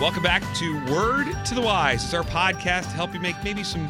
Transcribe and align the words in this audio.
Welcome 0.00 0.22
back 0.22 0.42
to 0.56 0.82
Word 0.90 1.26
to 1.44 1.54
the 1.54 1.60
Wise. 1.60 2.02
It's 2.02 2.14
our 2.14 2.22
podcast 2.22 2.84
to 2.84 2.88
help 2.92 3.12
you 3.12 3.20
make 3.20 3.36
maybe 3.44 3.62
some 3.62 3.86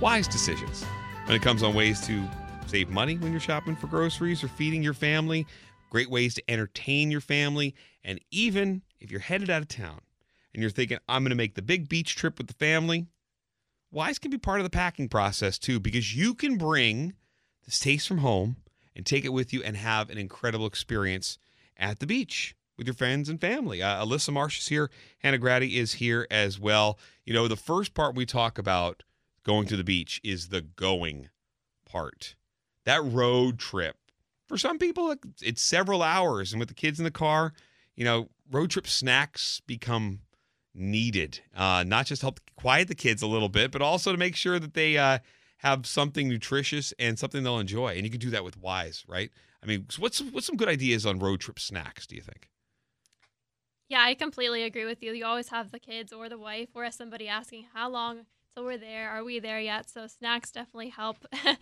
wise 0.00 0.26
decisions 0.26 0.82
when 1.26 1.36
it 1.36 1.42
comes 1.42 1.62
on 1.62 1.74
ways 1.74 2.00
to 2.06 2.26
save 2.64 2.88
money 2.88 3.18
when 3.18 3.30
you're 3.30 3.42
shopping 3.42 3.76
for 3.76 3.86
groceries 3.86 4.42
or 4.42 4.48
feeding 4.48 4.82
your 4.82 4.94
family, 4.94 5.46
great 5.90 6.08
ways 6.08 6.32
to 6.36 6.50
entertain 6.50 7.10
your 7.10 7.20
family, 7.20 7.74
and 8.02 8.18
even 8.30 8.80
if 9.00 9.10
you're 9.10 9.20
headed 9.20 9.50
out 9.50 9.60
of 9.60 9.68
town 9.68 10.00
and 10.54 10.62
you're 10.62 10.70
thinking, 10.70 10.96
I'm 11.10 11.24
going 11.24 11.28
to 11.28 11.36
make 11.36 11.56
the 11.56 11.62
big 11.62 11.90
beach 11.90 12.16
trip 12.16 12.38
with 12.38 12.46
the 12.46 12.54
family, 12.54 13.08
Weis 13.94 14.18
can 14.18 14.30
be 14.30 14.38
part 14.38 14.60
of 14.60 14.64
the 14.64 14.70
packing 14.70 15.10
process 15.10 15.58
too 15.58 15.78
because 15.78 16.16
you 16.16 16.32
can 16.32 16.56
bring 16.56 17.12
this 17.66 17.78
taste 17.78 18.08
from 18.08 18.18
home 18.18 18.56
and 18.96 19.04
take 19.04 19.26
it 19.26 19.34
with 19.34 19.52
you 19.52 19.62
and 19.62 19.76
have 19.76 20.08
an 20.08 20.16
incredible 20.16 20.64
experience 20.64 21.36
at 21.76 21.98
the 21.98 22.06
beach 22.06 22.56
with 22.80 22.86
your 22.86 22.94
friends 22.94 23.28
and 23.28 23.38
family. 23.38 23.82
Uh, 23.82 24.02
Alyssa 24.02 24.32
Marsh 24.32 24.58
is 24.58 24.68
here. 24.68 24.90
Hannah 25.18 25.36
Grady 25.36 25.78
is 25.78 25.92
here 25.92 26.26
as 26.30 26.58
well. 26.58 26.98
You 27.26 27.34
know, 27.34 27.46
the 27.46 27.54
first 27.54 27.92
part 27.92 28.14
we 28.14 28.24
talk 28.24 28.56
about 28.56 29.02
going 29.44 29.66
to 29.66 29.76
the 29.76 29.84
beach 29.84 30.18
is 30.24 30.48
the 30.48 30.62
going 30.62 31.28
part. 31.84 32.36
That 32.86 33.04
road 33.04 33.58
trip. 33.58 33.96
For 34.46 34.56
some 34.56 34.78
people, 34.78 35.14
it's 35.42 35.60
several 35.60 36.02
hours. 36.02 36.54
And 36.54 36.58
with 36.58 36.70
the 36.70 36.74
kids 36.74 36.98
in 36.98 37.04
the 37.04 37.10
car, 37.10 37.52
you 37.96 38.04
know, 38.04 38.30
road 38.50 38.70
trip 38.70 38.86
snacks 38.86 39.60
become 39.66 40.20
needed. 40.74 41.40
Uh, 41.54 41.84
not 41.86 42.06
just 42.06 42.22
help 42.22 42.40
quiet 42.56 42.88
the 42.88 42.94
kids 42.94 43.20
a 43.20 43.26
little 43.26 43.50
bit, 43.50 43.72
but 43.72 43.82
also 43.82 44.10
to 44.10 44.16
make 44.16 44.34
sure 44.34 44.58
that 44.58 44.72
they 44.72 44.96
uh, 44.96 45.18
have 45.58 45.84
something 45.84 46.30
nutritious 46.30 46.94
and 46.98 47.18
something 47.18 47.42
they'll 47.42 47.58
enjoy. 47.58 47.88
And 47.88 48.04
you 48.04 48.10
can 48.10 48.20
do 48.20 48.30
that 48.30 48.42
with 48.42 48.58
Weis, 48.58 49.04
right? 49.06 49.30
I 49.62 49.66
mean, 49.66 49.84
what's 49.98 50.22
what's 50.22 50.46
some 50.46 50.56
good 50.56 50.68
ideas 50.68 51.04
on 51.04 51.18
road 51.18 51.40
trip 51.40 51.58
snacks? 51.58 52.06
Do 52.06 52.16
you 52.16 52.22
think? 52.22 52.48
Yeah, 53.90 54.02
I 54.02 54.14
completely 54.14 54.62
agree 54.62 54.86
with 54.86 55.02
you. 55.02 55.12
You 55.12 55.26
always 55.26 55.48
have 55.48 55.72
the 55.72 55.80
kids 55.80 56.12
or 56.12 56.28
the 56.28 56.38
wife 56.38 56.68
or 56.74 56.88
somebody 56.92 57.26
asking 57.28 57.66
how 57.74 57.90
long 57.90 58.20
till 58.54 58.64
we're 58.64 58.78
there. 58.78 59.10
Are 59.10 59.24
we 59.24 59.40
there 59.40 59.60
yet? 59.60 59.90
So 59.90 60.06
snacks 60.06 60.52
definitely 60.52 60.90
help 60.90 61.26
keep 61.32 61.58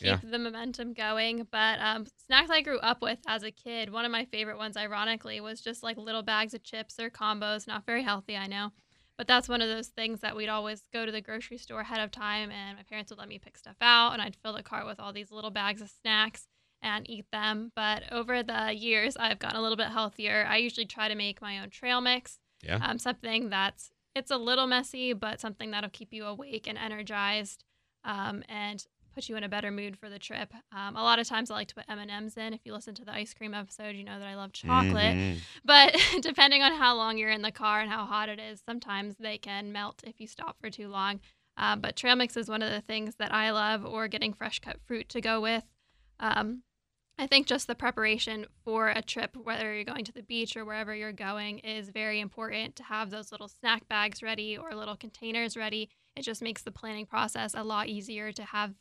Yeah. 0.00 0.18
the 0.22 0.38
momentum 0.38 0.94
going. 0.94 1.46
But 1.52 1.78
um, 1.80 2.06
snacks 2.26 2.50
I 2.50 2.62
grew 2.62 2.78
up 2.78 3.02
with 3.02 3.18
as 3.28 3.42
a 3.42 3.50
kid, 3.50 3.92
one 3.92 4.06
of 4.06 4.10
my 4.10 4.24
favorite 4.24 4.56
ones, 4.56 4.78
ironically, 4.78 5.38
was 5.40 5.60
just 5.60 5.82
like 5.82 5.98
little 5.98 6.22
bags 6.22 6.54
of 6.54 6.62
chips 6.64 6.98
or 6.98 7.10
combos. 7.10 7.66
Not 7.66 7.84
very 7.84 8.02
healthy, 8.02 8.38
I 8.38 8.46
know. 8.46 8.72
But 9.18 9.26
that's 9.26 9.48
one 9.48 9.62
of 9.62 9.68
those 9.68 9.88
things 9.88 10.20
that 10.20 10.36
we'd 10.36 10.48
always 10.48 10.82
go 10.94 11.06
to 11.06 11.12
the 11.12 11.22
grocery 11.22 11.58
store 11.58 11.80
ahead 11.80 12.00
of 12.00 12.10
time, 12.10 12.50
and 12.50 12.76
my 12.76 12.82
parents 12.84 13.10
would 13.10 13.18
let 13.18 13.28
me 13.28 13.38
pick 13.38 13.56
stuff 13.56 13.76
out, 13.80 14.12
and 14.12 14.20
I'd 14.20 14.36
fill 14.36 14.52
the 14.52 14.62
cart 14.62 14.84
with 14.86 15.00
all 15.00 15.12
these 15.12 15.30
little 15.30 15.50
bags 15.50 15.80
of 15.80 15.88
snacks 15.88 16.48
and 16.86 17.08
eat 17.10 17.26
them. 17.32 17.72
But 17.74 18.04
over 18.12 18.42
the 18.42 18.72
years, 18.72 19.16
I've 19.16 19.38
gotten 19.38 19.58
a 19.58 19.62
little 19.62 19.76
bit 19.76 19.88
healthier. 19.88 20.46
I 20.48 20.56
usually 20.58 20.86
try 20.86 21.08
to 21.08 21.14
make 21.14 21.42
my 21.42 21.58
own 21.58 21.70
trail 21.70 22.00
mix. 22.00 22.38
Yeah. 22.62 22.78
Um, 22.80 22.98
something 22.98 23.50
that's 23.50 23.90
it's 24.14 24.30
a 24.30 24.38
little 24.38 24.66
messy, 24.66 25.12
but 25.12 25.40
something 25.40 25.72
that'll 25.72 25.90
keep 25.90 26.12
you 26.12 26.24
awake 26.24 26.66
and 26.66 26.78
energized, 26.78 27.64
um, 28.04 28.42
and 28.48 28.86
put 29.14 29.28
you 29.28 29.36
in 29.36 29.44
a 29.44 29.48
better 29.48 29.70
mood 29.70 29.98
for 29.98 30.08
the 30.08 30.18
trip. 30.18 30.52
Um, 30.72 30.96
a 30.96 31.02
lot 31.02 31.18
of 31.18 31.26
times, 31.26 31.50
I 31.50 31.54
like 31.54 31.68
to 31.68 31.74
put 31.74 31.84
M 31.88 31.98
and 31.98 32.10
M's 32.10 32.36
in. 32.36 32.54
If 32.54 32.60
you 32.64 32.72
listen 32.72 32.94
to 32.94 33.04
the 33.04 33.12
ice 33.14 33.34
cream 33.34 33.52
episode, 33.54 33.94
you 33.96 34.04
know 34.04 34.18
that 34.18 34.28
I 34.28 34.34
love 34.36 34.52
chocolate. 34.52 35.16
Mhm. 35.16 35.36
But 35.64 35.96
depending 36.22 36.62
on 36.62 36.72
how 36.72 36.94
long 36.96 37.18
you're 37.18 37.30
in 37.30 37.42
the 37.42 37.52
car 37.52 37.80
and 37.80 37.90
how 37.90 38.04
hot 38.06 38.28
it 38.28 38.38
is, 38.38 38.62
sometimes 38.64 39.16
they 39.18 39.36
can 39.38 39.72
melt 39.72 40.02
if 40.06 40.20
you 40.20 40.26
stop 40.26 40.56
for 40.60 40.70
too 40.70 40.88
long. 40.88 41.20
Um, 41.58 41.80
but 41.80 41.96
trail 41.96 42.16
mix 42.16 42.36
is 42.36 42.48
one 42.50 42.62
of 42.62 42.70
the 42.70 42.82
things 42.82 43.14
that 43.18 43.32
I 43.32 43.50
love, 43.50 43.84
or 43.84 44.08
getting 44.08 44.32
fresh 44.34 44.60
cut 44.60 44.76
fruit 44.86 45.08
to 45.10 45.20
go 45.20 45.40
with. 45.40 45.64
Um, 46.20 46.62
I 47.18 47.26
think 47.26 47.46
just 47.46 47.66
the 47.66 47.74
preparation 47.74 48.46
for 48.62 48.88
a 48.88 49.00
trip, 49.00 49.36
whether 49.36 49.74
you're 49.74 49.84
going 49.84 50.04
to 50.04 50.12
the 50.12 50.22
beach 50.22 50.54
or 50.54 50.66
wherever 50.66 50.94
you're 50.94 51.12
going, 51.12 51.60
is 51.60 51.88
very 51.88 52.20
important 52.20 52.76
to 52.76 52.82
have 52.82 53.10
those 53.10 53.32
little 53.32 53.48
snack 53.48 53.88
bags 53.88 54.22
ready 54.22 54.58
or 54.58 54.74
little 54.74 54.96
containers 54.96 55.56
ready. 55.56 55.88
It 56.14 56.22
just 56.22 56.42
makes 56.42 56.62
the 56.62 56.70
planning 56.70 57.06
process 57.06 57.54
a 57.54 57.64
lot 57.64 57.88
easier 57.88 58.32
to 58.32 58.42
have 58.44 58.74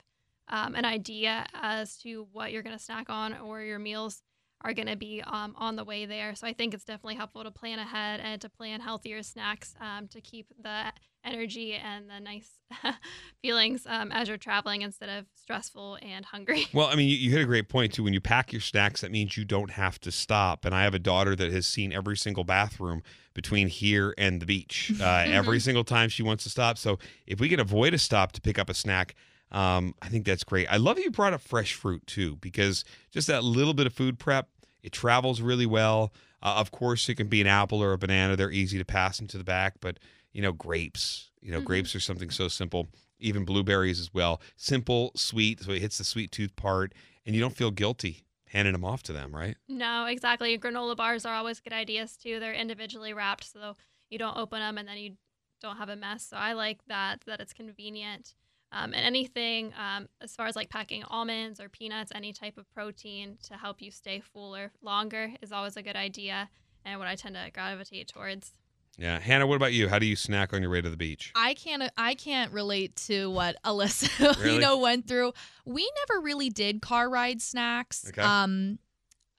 um, 0.49 0.75
an 0.75 0.83
idea 0.83 1.45
as 1.53 1.97
to 1.99 2.27
what 2.33 2.51
you're 2.51 2.61
going 2.61 2.77
to 2.77 2.83
snack 2.83 3.09
on 3.09 3.35
or 3.37 3.61
your 3.61 3.79
meals 3.79 4.21
are 4.61 4.73
going 4.73 4.87
to 4.87 4.95
be 4.95 5.21
um, 5.25 5.53
on 5.57 5.75
the 5.75 5.83
way 5.83 6.05
there. 6.05 6.35
So 6.35 6.47
I 6.47 6.53
think 6.53 6.73
it's 6.73 6.85
definitely 6.85 7.15
helpful 7.15 7.43
to 7.43 7.51
plan 7.51 7.79
ahead 7.79 8.19
and 8.19 8.41
to 8.41 8.49
plan 8.49 8.81
healthier 8.81 9.21
snacks 9.23 9.75
um, 9.79 10.07
to 10.09 10.21
keep 10.21 10.47
the 10.61 10.91
energy 11.23 11.73
and 11.73 12.09
the 12.09 12.19
nice 12.19 12.49
feelings 13.41 13.85
um, 13.87 14.11
as 14.11 14.27
you're 14.27 14.37
traveling 14.37 14.81
instead 14.81 15.09
of 15.09 15.25
stressful 15.35 15.97
and 16.01 16.25
hungry. 16.25 16.67
Well, 16.73 16.87
I 16.87 16.95
mean, 16.95 17.07
you, 17.07 17.15
you 17.15 17.31
hit 17.31 17.41
a 17.41 17.45
great 17.45 17.69
point 17.69 17.93
too. 17.93 18.03
When 18.03 18.13
you 18.13 18.19
pack 18.19 18.51
your 18.51 18.61
snacks, 18.61 19.01
that 19.01 19.11
means 19.11 19.37
you 19.37 19.45
don't 19.45 19.71
have 19.71 19.99
to 20.01 20.11
stop. 20.11 20.65
And 20.65 20.75
I 20.75 20.83
have 20.83 20.93
a 20.93 20.99
daughter 20.99 21.35
that 21.35 21.51
has 21.51 21.65
seen 21.65 21.93
every 21.93 22.17
single 22.17 22.43
bathroom 22.43 23.01
between 23.33 23.67
here 23.67 24.13
and 24.17 24.41
the 24.41 24.45
beach. 24.45 24.91
Uh, 24.99 25.23
every 25.27 25.59
single 25.61 25.83
time 25.83 26.09
she 26.09 26.21
wants 26.21 26.43
to 26.43 26.49
stop. 26.49 26.77
So 26.77 26.99
if 27.25 27.39
we 27.39 27.49
can 27.49 27.59
avoid 27.59 27.93
a 27.93 27.97
stop 27.97 28.33
to 28.33 28.41
pick 28.41 28.59
up 28.59 28.69
a 28.69 28.73
snack, 28.73 29.15
um, 29.51 29.93
I 30.01 30.07
think 30.09 30.25
that's 30.25 30.43
great. 30.43 30.67
I 30.67 30.77
love 30.77 30.99
you 30.99 31.11
brought 31.11 31.33
up 31.33 31.41
fresh 31.41 31.73
fruit 31.73 32.05
too, 32.07 32.35
because 32.37 32.83
just 33.11 33.27
that 33.27 33.43
little 33.43 33.73
bit 33.73 33.87
of 33.87 33.93
food 33.93 34.19
prep, 34.19 34.49
it 34.83 34.91
travels 34.91 35.41
really 35.41 35.65
well. 35.65 36.13
Uh, 36.41 36.55
of 36.57 36.71
course, 36.71 37.07
it 37.09 37.15
can 37.15 37.27
be 37.27 37.41
an 37.41 37.47
apple 37.47 37.81
or 37.81 37.93
a 37.93 37.97
banana. 37.97 38.35
They're 38.35 38.51
easy 38.51 38.77
to 38.77 38.85
pass 38.85 39.19
into 39.19 39.37
the 39.37 39.43
back, 39.43 39.75
but 39.79 39.97
you 40.33 40.41
know, 40.41 40.51
grapes. 40.51 41.31
You 41.41 41.51
know, 41.51 41.61
Mhm. 41.61 41.65
grapes 41.65 41.95
are 41.95 41.99
something 41.99 42.29
so 42.29 42.47
simple. 42.47 42.87
Even 43.19 43.45
blueberries 43.45 43.99
as 43.99 44.13
well. 44.13 44.41
Simple, 44.57 45.11
sweet, 45.15 45.61
so 45.61 45.71
it 45.71 45.79
hits 45.81 45.97
the 45.97 46.03
sweet 46.03 46.31
tooth 46.31 46.55
part, 46.55 46.93
and 47.25 47.33
you 47.33 47.41
don't 47.41 47.55
feel 47.55 47.71
guilty 47.71 48.25
handing 48.47 48.73
them 48.73 48.83
off 48.85 49.03
to 49.03 49.13
them, 49.13 49.35
right? 49.35 49.57
No, 49.67 50.05
exactly. 50.05 50.57
Granola 50.57 50.95
bars 50.95 51.25
are 51.25 51.33
always 51.35 51.59
good 51.59 51.73
ideas 51.73 52.15
too. 52.17 52.39
They're 52.39 52.53
individually 52.53 53.13
wrapped, 53.13 53.43
so 53.45 53.75
you 54.09 54.17
don't 54.17 54.37
open 54.37 54.59
them 54.59 54.77
and 54.77 54.87
then 54.87 54.97
you 54.97 55.17
don't 55.61 55.77
have 55.77 55.89
a 55.89 55.95
mess. 55.95 56.27
So 56.27 56.37
I 56.37 56.53
like 56.53 56.85
that 56.87 57.21
that 57.25 57.39
it's 57.39 57.53
convenient. 57.53 58.35
Um, 58.75 58.93
and 58.93 59.05
anything 59.05 59.73
um, 59.79 60.09
as 60.19 60.35
far 60.35 60.47
as 60.47 60.55
like 60.57 60.69
packing 60.69 61.03
almonds 61.05 61.61
or 61.61 61.69
peanuts, 61.69 62.11
any 62.13 62.33
type 62.33 62.57
of 62.57 62.69
protein 62.73 63.37
to 63.43 63.53
help 63.53 63.81
you 63.81 63.89
stay 63.89 64.19
fuller 64.19 64.73
longer 64.81 65.31
is 65.41 65.53
always 65.53 65.77
a 65.77 65.81
good 65.81 65.95
idea 65.95 66.49
and 66.83 66.99
what 66.99 67.07
I 67.07 67.15
tend 67.15 67.35
to 67.35 67.49
gravitate 67.53 68.09
towards. 68.09 68.53
Yeah, 68.97 69.19
Hannah, 69.19 69.47
what 69.47 69.55
about 69.55 69.71
you? 69.71 69.87
How 69.87 69.97
do 69.97 70.05
you 70.05 70.15
snack 70.17 70.53
on 70.53 70.61
your 70.61 70.71
way 70.71 70.81
to 70.81 70.89
the 70.89 70.97
beach? 70.97 71.31
I 71.35 71.53
can't 71.53 71.83
I 71.97 72.15
can't 72.15 72.51
relate 72.51 72.95
to 73.07 73.29
what 73.29 73.55
Alyssa 73.65 74.37
Really? 74.39 74.55
you 74.55 74.59
know 74.59 74.77
went 74.77 75.07
through. 75.07 75.31
We 75.65 75.89
never 76.07 76.21
really 76.21 76.49
did 76.49 76.81
car 76.81 77.09
ride 77.09 77.41
snacks. 77.41 78.05
Okay. 78.09 78.21
Um 78.21 78.79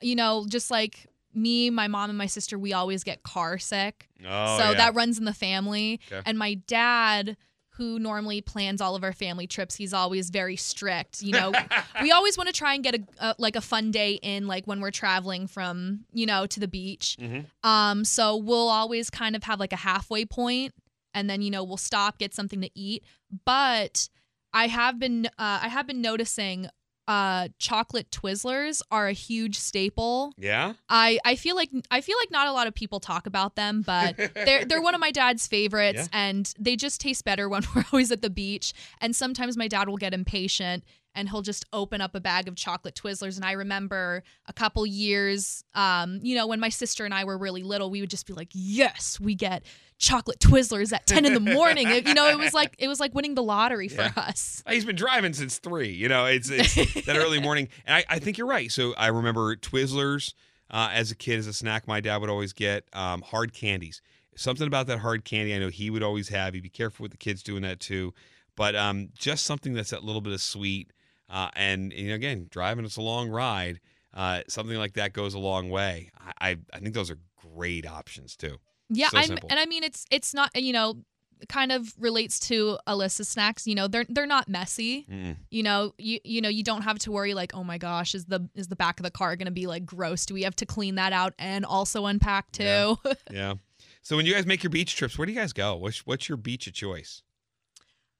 you 0.00 0.14
know, 0.14 0.46
just 0.48 0.70
like 0.70 1.06
me, 1.34 1.68
my 1.68 1.88
mom 1.88 2.08
and 2.10 2.18
my 2.18 2.26
sister, 2.26 2.58
we 2.58 2.72
always 2.72 3.04
get 3.04 3.22
car 3.22 3.58
sick. 3.58 4.08
Oh, 4.26 4.58
so 4.58 4.70
yeah. 4.70 4.74
that 4.74 4.94
runs 4.94 5.18
in 5.18 5.24
the 5.24 5.34
family. 5.34 6.00
Okay. 6.10 6.22
And 6.24 6.38
my 6.38 6.54
dad 6.54 7.36
who 7.76 7.98
normally 7.98 8.40
plans 8.40 8.80
all 8.80 8.94
of 8.96 9.04
our 9.04 9.12
family 9.12 9.46
trips, 9.46 9.74
he's 9.74 9.92
always 9.92 10.30
very 10.30 10.56
strict. 10.56 11.22
You 11.22 11.32
know, 11.32 11.52
we 12.02 12.10
always 12.10 12.38
want 12.38 12.48
to 12.48 12.52
try 12.52 12.74
and 12.74 12.82
get 12.82 12.94
a, 12.94 13.00
a 13.18 13.34
like 13.38 13.56
a 13.56 13.60
fun 13.60 13.90
day 13.90 14.12
in 14.22 14.46
like 14.46 14.66
when 14.66 14.80
we're 14.80 14.90
traveling 14.90 15.46
from, 15.46 16.00
you 16.12 16.26
know, 16.26 16.46
to 16.46 16.60
the 16.60 16.68
beach. 16.68 17.16
Mhm. 17.20 17.46
Um, 17.62 18.04
so 18.04 18.36
we'll 18.36 18.68
always 18.68 19.10
kind 19.10 19.36
of 19.36 19.42
have 19.44 19.60
like 19.60 19.72
a 19.72 19.76
halfway 19.76 20.24
point, 20.24 20.72
and 21.14 21.28
then 21.28 21.42
you 21.42 21.50
know 21.50 21.64
we'll 21.64 21.76
stop, 21.76 22.18
get 22.18 22.34
something 22.34 22.60
to 22.62 22.70
eat. 22.74 23.04
But 23.44 24.08
I 24.52 24.68
have 24.68 24.98
been 24.98 25.26
uh, 25.26 25.60
I 25.62 25.68
have 25.68 25.86
been 25.86 26.00
noticing 26.00 26.68
uh, 27.08 27.48
chocolate 27.58 28.10
Twizzlers 28.10 28.82
are 28.90 29.06
a 29.06 29.12
huge 29.12 29.58
staple. 29.58 30.32
Yeah. 30.36 30.74
I, 30.88 31.18
I 31.24 31.36
feel 31.36 31.54
like 31.56 31.70
I 31.90 32.00
feel 32.00 32.16
like 32.20 32.30
not 32.30 32.48
a 32.48 32.52
lot 32.52 32.66
of 32.66 32.74
people 32.74 33.00
talk 33.00 33.26
about 33.26 33.54
them, 33.56 33.82
but 33.82 34.16
they're 34.34 34.64
they're 34.64 34.82
one 34.82 34.94
of 34.94 35.00
my 35.00 35.10
dad's 35.10 35.46
favorites, 35.46 36.08
Yeah. 36.12 36.18
and 36.28 36.52
they 36.58 36.76
just 36.76 37.00
taste 37.00 37.24
better 37.24 37.48
when 37.48 37.62
we're 37.74 37.84
always 37.92 38.10
at 38.10 38.22
the 38.22 38.30
beach. 38.30 38.72
And 39.00 39.14
sometimes 39.14 39.56
my 39.56 39.68
dad 39.68 39.88
will 39.88 39.96
get 39.98 40.14
impatient 40.14 40.84
and 41.16 41.28
he'll 41.28 41.42
just 41.42 41.64
open 41.72 42.00
up 42.00 42.14
a 42.14 42.20
bag 42.20 42.46
of 42.46 42.54
chocolate 42.54 42.94
Twizzlers. 42.94 43.34
And 43.36 43.44
I 43.44 43.52
remember 43.52 44.22
a 44.46 44.52
couple 44.52 44.86
years, 44.86 45.64
um, 45.74 46.20
you 46.22 46.36
know, 46.36 46.46
when 46.46 46.60
my 46.60 46.68
sister 46.68 47.04
and 47.04 47.12
I 47.12 47.24
were 47.24 47.36
really 47.36 47.64
little, 47.64 47.90
we 47.90 48.00
would 48.00 48.10
just 48.10 48.26
be 48.26 48.32
like, 48.34 48.50
"Yes, 48.52 49.18
we 49.18 49.34
get 49.34 49.64
chocolate 49.98 50.38
Twizzlers 50.38 50.92
at 50.92 51.06
ten 51.06 51.24
in 51.24 51.34
the 51.34 51.40
morning." 51.40 51.88
It- 51.88 52.06
you 52.06 52.14
know, 52.14 52.28
it 52.28 52.38
was 52.38 52.54
like 52.54 52.76
it 52.78 52.86
was 52.86 53.00
like 53.00 53.14
winning 53.14 53.34
the 53.34 53.42
lottery 53.42 53.88
for 53.88 54.02
Yeah. 54.02 54.12
us. 54.16 54.62
He's 54.68 54.84
been 54.84 54.94
driving 54.96 55.32
since 55.32 55.58
three. 55.58 55.90
You 55.90 56.08
know, 56.08 56.26
it's, 56.26 56.50
it's 56.50 56.74
that 57.06 57.16
early 57.16 57.40
morning. 57.48 57.68
And 57.86 57.96
I, 57.96 58.04
I 58.16 58.18
think 58.20 58.38
you're 58.38 58.46
right. 58.46 58.70
So 58.70 58.94
I 58.96 59.08
remember 59.08 59.56
Twizzlers 59.56 60.34
uh, 60.70 60.90
as 60.92 61.10
a 61.10 61.14
kid, 61.16 61.38
as 61.38 61.46
a 61.46 61.52
snack, 61.52 61.88
my 61.88 62.00
dad 62.00 62.18
would 62.18 62.30
always 62.30 62.52
get 62.52 62.84
um, 62.92 63.22
hard 63.22 63.52
candies. 63.54 64.02
Something 64.36 64.66
about 64.66 64.86
that 64.88 64.98
hard 64.98 65.24
candy 65.24 65.54
I 65.54 65.58
know 65.58 65.68
he 65.70 65.88
would 65.88 66.02
always 66.02 66.28
have. 66.28 66.52
He'd 66.52 66.62
be 66.62 66.68
careful 66.68 67.04
with 67.04 67.12
the 67.12 67.16
kids 67.16 67.42
doing 67.42 67.62
that 67.62 67.80
too. 67.80 68.12
But 68.54 68.74
um, 68.76 69.08
just 69.16 69.44
something 69.46 69.72
that's 69.74 69.90
that 69.90 70.04
little 70.04 70.20
bit 70.20 70.32
of 70.34 70.40
sweet. 70.40 70.92
Uh, 71.28 71.50
and, 71.56 71.92
you 71.92 72.08
know, 72.08 72.14
again, 72.14 72.46
driving 72.50 72.84
it's 72.84 72.96
a 72.96 73.02
long 73.02 73.28
ride. 73.28 73.80
Uh, 74.14 74.42
something 74.48 74.78
like 74.78 74.94
that 74.94 75.12
goes 75.12 75.34
a 75.34 75.38
long 75.38 75.68
way. 75.68 76.10
I, 76.18 76.50
I, 76.50 76.56
I 76.72 76.78
think 76.78 76.94
those 76.94 77.10
are 77.10 77.18
great 77.54 77.86
options 77.86 78.36
too. 78.36 78.56
Yeah, 78.88 79.08
So 79.08 79.18
I'm, 79.18 79.30
and 79.50 79.58
I 79.58 79.66
mean 79.66 79.82
it's 79.82 80.06
it's 80.10 80.32
not 80.32 80.54
you 80.54 80.72
know 80.72 81.02
kind 81.48 81.72
of 81.72 81.92
relates 81.98 82.38
to 82.40 82.78
Alyssa's 82.86 83.28
snacks. 83.28 83.66
You 83.66 83.74
know, 83.74 83.88
they're 83.88 84.06
they're 84.08 84.26
not 84.26 84.48
messy. 84.48 85.06
Mm-mm. 85.10 85.36
You 85.50 85.62
know, 85.62 85.92
you 85.98 86.20
you 86.24 86.40
know 86.40 86.48
you 86.48 86.62
don't 86.62 86.82
have 86.82 86.98
to 87.00 87.12
worry 87.12 87.34
like, 87.34 87.54
oh 87.54 87.64
my 87.64 87.78
gosh, 87.78 88.14
is 88.14 88.26
the 88.26 88.48
is 88.54 88.68
the 88.68 88.76
back 88.76 88.98
of 88.98 89.04
the 89.04 89.10
car 89.10 89.36
going 89.36 89.46
to 89.46 89.52
be 89.52 89.66
like 89.66 89.84
gross? 89.84 90.24
Do 90.26 90.34
we 90.34 90.44
have 90.44 90.56
to 90.56 90.66
clean 90.66 90.94
that 90.96 91.12
out 91.12 91.34
and 91.38 91.64
also 91.64 92.06
unpack 92.06 92.52
too? 92.52 92.64
Yeah. 92.64 93.12
Yeah. 93.30 93.54
So 94.02 94.16
when 94.16 94.24
you 94.24 94.34
guys 94.34 94.46
make 94.46 94.62
your 94.62 94.70
beach 94.70 94.94
trips, 94.94 95.18
where 95.18 95.26
do 95.26 95.32
you 95.32 95.38
guys 95.38 95.52
go? 95.52 95.74
What's, 95.74 96.06
what's 96.06 96.28
your 96.28 96.38
beach 96.38 96.68
of 96.68 96.74
choice? 96.74 97.22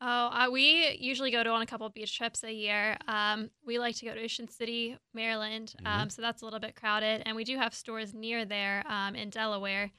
Oh, 0.01 0.07
uh, 0.07 0.49
we 0.53 0.97
usually 1.01 1.31
go 1.31 1.43
to 1.43 1.51
on 1.51 1.63
a 1.63 1.67
couple 1.67 1.89
beach 1.89 2.17
trips 2.17 2.45
a 2.45 2.53
year. 2.53 2.99
Um, 3.09 3.51
we 3.65 3.79
like 3.79 3.97
to 3.97 4.05
go 4.05 4.15
to 4.15 4.23
Ocean 4.23 4.47
City, 4.47 4.99
Maryland, 5.15 5.75
um, 5.87 6.11
so 6.11 6.21
that's 6.21 6.43
a 6.43 6.45
little 6.45 6.61
bit 6.61 6.75
crowded, 6.77 7.23
and 7.25 7.35
we 7.35 7.45
do 7.45 7.57
have 7.57 7.73
stores 7.73 8.13
near 8.13 8.45
there 8.45 8.85
um, 8.87 9.15
in 9.15 9.31
Delaware. 9.31 9.91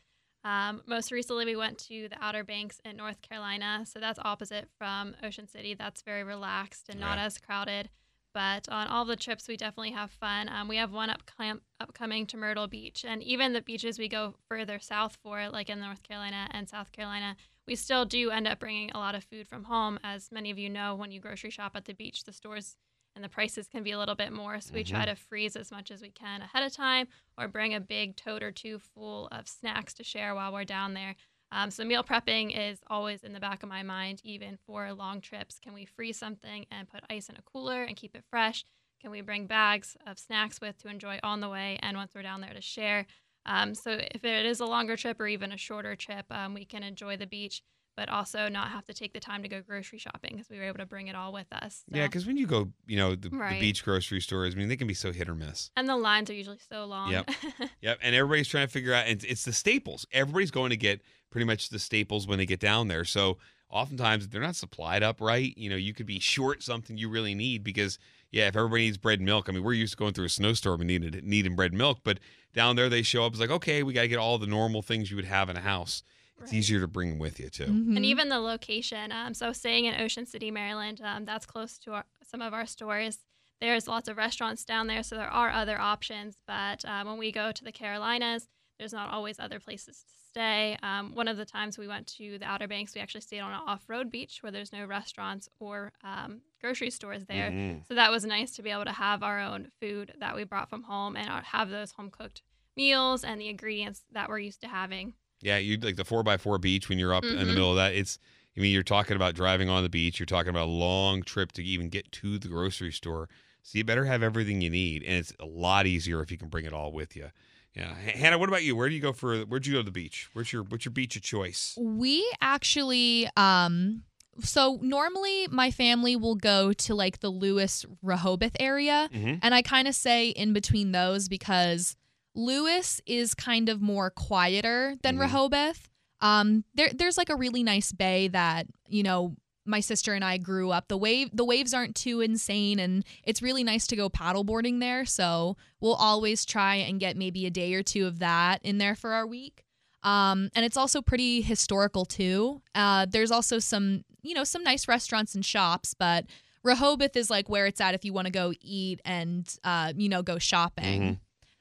Um, 0.44 0.81
most 0.85 1.11
recently, 1.11 1.45
we 1.45 1.55
went 1.55 1.79
to 1.79 2.07
the 2.09 2.23
Outer 2.23 2.44
Banks 2.44 2.79
in 2.85 2.95
North 2.95 3.21
Carolina, 3.21 3.85
so 3.85 3.99
that's 3.99 4.19
opposite 4.23 4.69
from 4.77 5.15
Ocean 5.23 5.47
City. 5.47 5.73
That's 5.73 6.03
very 6.03 6.23
relaxed 6.23 6.89
and 6.89 7.00
not 7.00 7.17
as 7.17 7.39
crowded. 7.39 7.89
But 8.33 8.69
on 8.69 8.88
all 8.88 9.03
the 9.03 9.15
trips, 9.15 9.47
we 9.47 9.57
definitely 9.57 9.91
have 9.91 10.11
fun. 10.11 10.47
Um, 10.47 10.67
we 10.67 10.77
have 10.77 10.91
one 10.91 11.09
upcom- 11.09 11.61
upcoming 11.79 12.27
to 12.27 12.38
Myrtle 12.38 12.67
Beach, 12.67 13.03
and 13.03 13.23
even 13.23 13.53
the 13.53 13.61
beaches 13.61 13.97
we 13.97 14.07
go 14.07 14.35
further 14.47 14.77
south 14.77 15.17
for, 15.23 15.50
like 15.50 15.71
in 15.71 15.79
North 15.79 16.03
Carolina 16.03 16.47
and 16.51 16.69
South 16.69 16.91
Carolina, 16.91 17.35
we 17.67 17.75
still 17.75 18.05
do 18.05 18.31
end 18.31 18.47
up 18.47 18.59
bringing 18.59 18.91
a 18.91 18.97
lot 18.97 19.15
of 19.15 19.23
food 19.23 19.47
from 19.47 19.65
home. 19.65 19.99
As 20.03 20.31
many 20.31 20.51
of 20.51 20.57
you 20.57 20.69
know, 20.69 20.95
when 20.95 21.11
you 21.11 21.19
grocery 21.19 21.49
shop 21.49 21.73
at 21.75 21.85
the 21.85 21.93
beach, 21.93 22.23
the 22.23 22.33
stores 22.33 22.77
and 23.15 23.23
the 23.23 23.29
prices 23.29 23.67
can 23.67 23.83
be 23.83 23.91
a 23.91 23.97
little 23.97 24.15
bit 24.15 24.31
more. 24.31 24.61
So 24.61 24.73
we 24.73 24.83
try 24.83 25.05
to 25.05 25.15
freeze 25.15 25.55
as 25.55 25.71
much 25.71 25.89
as 25.89 26.01
we 26.01 26.09
can 26.09 26.41
ahead 26.41 26.63
of 26.63 26.71
time 26.71 27.07
or 27.37 27.47
bring 27.47 27.73
a 27.73 27.79
big 27.79 28.15
tote 28.15 28.43
or 28.43 28.51
two 28.51 28.77
full 28.79 29.27
of 29.31 29.47
snacks 29.47 29.93
to 29.95 30.03
share 30.03 30.35
while 30.35 30.53
we're 30.53 30.63
down 30.63 30.93
there. 30.93 31.15
Um, 31.51 31.71
so 31.71 31.83
meal 31.83 32.03
prepping 32.03 32.55
is 32.55 32.79
always 32.87 33.23
in 33.23 33.33
the 33.33 33.39
back 33.39 33.63
of 33.63 33.69
my 33.69 33.81
mind, 33.81 34.21
even 34.23 34.57
for 34.67 34.93
long 34.93 35.19
trips. 35.19 35.59
Can 35.59 35.73
we 35.73 35.85
freeze 35.85 36.17
something 36.17 36.65
and 36.69 36.89
put 36.89 37.03
ice 37.09 37.27
in 37.27 37.35
a 37.37 37.41
cooler 37.41 37.83
and 37.83 37.95
keep 37.95 38.15
it 38.15 38.23
fresh? 38.29 38.65
Can 39.01 39.11
we 39.11 39.21
bring 39.21 39.47
bags 39.47 39.95
of 40.05 40.19
snacks 40.19 40.61
with 40.61 40.77
to 40.79 40.89
enjoy 40.89 41.19
on 41.23 41.41
the 41.41 41.49
way 41.49 41.79
and 41.81 41.97
once 41.97 42.13
we're 42.13 42.21
down 42.21 42.41
there 42.41 42.53
to 42.53 42.61
share? 42.61 43.05
Um, 43.47 43.73
so 43.73 43.91
if 43.91 44.23
it 44.23 44.45
is 44.45 44.59
a 44.59 44.65
longer 44.65 44.95
trip 44.97 45.19
or 45.19 45.27
even 45.27 45.51
a 45.51 45.57
shorter 45.57 45.95
trip, 45.95 46.25
um, 46.29 46.53
we 46.53 46.65
can 46.65 46.83
enjoy 46.83 47.17
the 47.17 47.25
beach, 47.27 47.63
but 47.95 48.09
also 48.09 48.47
not 48.49 48.69
have 48.69 48.85
to 48.85 48.94
take 48.94 49.13
the 49.13 49.19
time 49.19 49.41
to 49.41 49.49
go 49.49 49.61
grocery 49.61 49.97
shopping 49.97 50.31
because 50.33 50.49
we 50.49 50.57
were 50.57 50.65
able 50.65 50.77
to 50.79 50.85
bring 50.85 51.07
it 51.07 51.15
all 51.15 51.33
with 51.33 51.47
us. 51.51 51.83
Yeah, 51.91 52.05
because 52.05 52.27
when 52.27 52.38
you 52.38 52.45
go, 52.45 52.71
you 52.85 52.97
know, 52.97 53.15
the, 53.15 53.29
the 53.29 53.57
beach 53.59 53.83
grocery 53.83 54.21
stores, 54.21 54.53
I 54.53 54.57
mean, 54.57 54.67
they 54.67 54.75
can 54.75 54.88
be 54.88 54.94
so 54.94 55.11
hit 55.11 55.27
or 55.29 55.35
miss. 55.35 55.71
and 55.75 55.88
the 55.89 55.95
lines 55.97 56.29
are 56.29 56.33
usually 56.33 56.59
so 56.69 56.85
long. 56.85 57.11
Yep. 57.11 57.31
Yep. 57.81 57.99
And 58.01 58.15
everybody's 58.15 58.47
trying 58.47 58.67
to 58.67 58.71
figure 58.73 58.94
out, 58.94 59.07
and 59.07 59.23
it's 59.23 59.45
the 59.45 59.53
staples. 59.53 60.05
Everybody's 60.11 60.51
going 60.51 60.71
to 60.71 60.77
get 60.77 61.01
pretty 61.31 61.45
much 61.45 61.69
the 61.69 61.79
staples 61.79 62.27
when 62.27 62.38
they 62.38 62.45
get 62.45 62.59
down 62.59 62.88
there. 62.88 63.05
So 63.05 63.38
oftentimes 63.69 64.25
if 64.25 64.31
they're 64.31 64.41
not 64.41 64.55
supplied 64.55 65.03
up 65.03 65.19
right. 65.21 65.57
You 65.57 65.69
know, 65.69 65.75
you 65.75 65.93
could 65.93 66.05
be 66.05 66.19
short 66.19 66.63
something 66.63 66.97
you 66.97 67.09
really 67.09 67.35
need 67.35 67.63
because, 67.63 67.99
yeah, 68.31 68.47
if 68.47 68.55
everybody 68.55 68.83
needs 68.83 68.97
bread 68.97 69.19
and 69.19 69.25
milk, 69.25 69.47
I 69.49 69.51
mean, 69.51 69.63
we're 69.63 69.73
used 69.73 69.93
to 69.93 69.97
going 69.97 70.13
through 70.13 70.25
a 70.25 70.29
snowstorm 70.29 70.81
and 70.81 70.87
needed 70.87 71.23
needing 71.23 71.55
bread 71.55 71.71
and 71.71 71.77
milk, 71.77 71.99
but 72.03 72.19
down 72.53 72.75
there 72.75 72.89
they 72.89 73.01
show 73.01 73.25
up. 73.25 73.33
It's 73.33 73.41
like, 73.41 73.49
okay, 73.51 73.83
we 73.83 73.93
got 73.93 74.01
to 74.01 74.07
get 74.07 74.19
all 74.19 74.37
the 74.37 74.47
normal 74.47 74.81
things 74.81 75.09
you 75.09 75.15
would 75.17 75.25
have 75.25 75.49
in 75.49 75.57
a 75.57 75.61
house. 75.61 76.03
It's 76.41 76.51
Right. 76.51 76.59
easier 76.59 76.79
to 76.81 76.87
bring 76.87 77.09
them 77.09 77.19
with 77.19 77.39
you 77.39 77.49
too. 77.49 77.65
Mhm. 77.65 77.95
and 77.97 78.05
even 78.05 78.29
the 78.29 78.39
location. 78.39 79.11
Um, 79.11 79.33
so 79.33 79.51
staying 79.53 79.85
in 79.85 79.99
Ocean 79.99 80.25
City, 80.25 80.51
Maryland, 80.51 81.01
um, 81.03 81.25
that's 81.25 81.45
close 81.47 81.77
to 81.79 81.93
our, 81.93 82.05
some 82.23 82.41
of 82.43 82.53
our 82.53 82.67
stores. 82.67 83.19
There's 83.59 83.87
lots 83.87 84.07
of 84.07 84.17
restaurants 84.17 84.63
down 84.63 84.85
there, 84.85 85.01
so 85.01 85.15
there 85.15 85.27
are 85.31 85.49
other 85.49 85.79
options. 85.79 86.37
But 86.45 86.85
uh, 86.85 87.03
when 87.05 87.17
we 87.17 87.31
go 87.31 87.51
to 87.51 87.63
the 87.63 87.71
Carolinas, 87.71 88.47
there's 88.77 88.94
not 88.94 89.09
always 89.09 89.39
other 89.39 89.59
places 89.59 89.97
to 90.03 90.09
stay. 90.29 90.77
Um, 90.83 91.15
one 91.15 91.27
of 91.27 91.38
the 91.38 91.45
times 91.45 91.77
we 91.77 91.88
went 91.88 92.07
to 92.18 92.38
the 92.38 92.45
Outer 92.45 92.68
Banks, 92.68 92.94
we 92.94 93.01
actually 93.01 93.21
stayed 93.21 93.39
on 93.39 93.51
an 93.51 93.59
off-road 93.65 94.12
beach 94.12 94.39
where 94.41 94.51
there's 94.51 94.71
no 94.71 94.85
restaurants 94.85 95.50
or 95.59 95.91
um, 96.03 96.41
grocery 96.62 96.91
stores 96.91 97.25
there. 97.25 97.51
Mhm. 97.51 97.88
So 97.88 97.95
that 97.95 98.12
was 98.12 98.24
nice 98.25 98.51
to 98.56 98.62
be 98.62 98.69
able 98.69 98.85
to 98.85 98.91
have 98.91 99.24
our 99.24 99.39
own 99.39 99.71
food 99.81 100.13
that 100.19 100.35
we 100.35 100.44
brought 100.44 100.69
from 100.69 100.83
home 100.83 101.15
and 101.15 101.27
have 101.27 101.69
those 101.69 101.91
home 101.94 102.12
cooked 102.12 102.41
meals 102.75 103.24
and 103.24 103.41
the 103.41 103.47
ingredients 103.50 104.03
that 104.12 104.29
we're 104.29 104.39
used 104.39 104.62
to 104.62 104.68
having. 104.68 105.13
Yeah, 105.41 105.57
you 105.57 105.77
like 105.77 105.95
the 105.95 106.06
four 106.06 106.24
by 106.24 106.38
four 106.38 106.57
beach 106.57 106.89
when 106.89 107.00
you're 107.00 107.13
up 107.13 107.24
in 107.24 107.35
the 107.38 107.44
Mhm. 107.44 107.47
middle 107.47 107.69
of 107.71 107.75
that. 107.77 107.94
It's 107.95 108.19
I 108.56 108.59
mean, 108.59 108.74
you're 108.74 108.81
talking 108.81 109.15
about 109.15 109.35
driving 109.35 109.69
on 109.69 109.83
the 109.83 109.89
beach. 109.89 110.19
You're 110.19 110.25
talking 110.25 110.50
about 110.50 110.65
a 110.65 110.71
long 110.71 111.21
trip 111.21 111.51
to 111.53 111.63
even 111.63 111.89
get 111.89 112.12
to 112.13 112.39
the 112.39 112.47
grocery 112.47 112.91
store. 112.91 113.29
So 113.62 113.77
you 113.77 113.83
better 113.83 114.06
have 114.06 114.24
everything 114.24 114.62
you 114.62 114.71
need, 114.71 115.03
and 115.03 115.13
it's 115.13 115.31
a 115.39 115.45
lot 115.45 115.85
easier 115.85 116.24
if 116.24 116.31
you 116.31 116.39
can 116.39 116.50
bring 116.50 116.65
it 116.65 116.74
all 116.74 116.91
with 116.91 117.15
you. 117.15 117.29
Yeah, 117.75 117.93
Hannah, 117.93 118.37
what 118.39 118.49
about 118.49 118.63
you? 118.63 118.75
Where 118.75 118.89
do 118.89 118.95
you 118.95 119.01
go 119.01 119.13
for? 119.13 119.37
Where'd 119.41 119.67
you 119.67 119.73
go 119.73 119.79
to 119.79 119.83
the 119.85 119.91
beach? 119.91 120.29
Where's 120.33 120.51
your 120.51 120.63
what's 120.63 120.85
your 120.85 120.91
beach 120.91 121.15
of 121.15 121.21
choice? 121.21 121.77
We 121.79 122.27
actually 122.41 123.29
um 123.37 124.03
so 124.43 124.79
normally 124.81 125.47
my 125.49 125.71
family 125.71 126.15
will 126.15 126.35
go 126.35 126.71
to 126.73 126.95
like 126.95 127.19
the 127.19 127.29
Lewes 127.29 127.85
Rehoboth 128.01 128.55
area 128.59 129.09
Mhm. 129.13 129.39
and 129.41 129.53
I 129.55 129.61
kind 129.61 129.87
of 129.87 129.95
say 129.95 130.29
in 130.29 130.53
between 130.53 130.91
those 130.91 131.27
because 131.27 131.95
Lewes 132.35 133.01
is 133.07 133.33
kind 133.33 133.67
of 133.69 133.81
more 133.81 134.09
quieter 134.11 134.95
than 135.03 135.17
Mhm. 135.17 135.21
Rehoboth. 135.21 135.89
Um 136.19 136.63
there 136.73 136.89
there's 136.93 137.17
like 137.17 137.29
a 137.29 137.35
really 137.35 137.61
nice 137.63 137.91
bay 137.91 138.27
that, 138.29 138.65
you 138.87 139.03
know, 139.03 139.35
my 139.67 139.79
sister 139.79 140.13
and 140.13 140.23
I 140.23 140.37
grew 140.37 140.71
up. 140.71 140.87
The 140.87 140.97
wave 140.97 141.29
the 141.33 141.45
waves 141.45 141.73
aren't 141.73 141.95
too 141.95 142.21
insane 142.21 142.79
and 142.79 143.03
it's 143.23 143.41
really 143.41 143.63
nice 143.63 143.87
to 143.87 143.95
go 143.95 144.09
paddleboarding 144.09 144.79
there, 144.79 145.05
so 145.05 145.57
we'll 145.79 145.95
always 145.95 146.45
try 146.45 146.75
and 146.75 146.99
get 146.99 147.17
maybe 147.17 147.45
a 147.45 147.51
day 147.51 147.73
or 147.73 147.83
two 147.83 148.07
of 148.07 148.19
that 148.19 148.59
in 148.63 148.77
there 148.77 148.95
for 148.95 149.13
our 149.13 149.27
week. 149.27 149.63
Um, 150.03 150.49
and 150.55 150.63
it's 150.63 150.77
also 150.77 151.01
pretty 151.01 151.41
historical 151.41 152.05
too. 152.05 152.61
Uh, 152.73 153.05
there's 153.09 153.31
also 153.31 153.59
some, 153.59 154.03
you 154.21 154.33
know, 154.33 154.43
some 154.43 154.63
nice 154.63 154.87
restaurants 154.87 155.35
and 155.35 155.45
shops, 155.45 155.93
but 155.93 156.25
Rehoboth 156.63 157.15
is 157.15 157.29
like 157.29 157.49
where 157.49 157.65
it's 157.65 157.81
at 157.81 157.93
if 157.93 158.05
you 158.05 158.13
want 158.13 158.27
to 158.27 158.31
go 158.31 158.53
eat 158.61 159.01
and, 159.03 159.47
uh, 159.63 159.93
you 159.95 160.07
know, 160.07 160.21
go 160.21 160.38
shopping. 160.38 161.19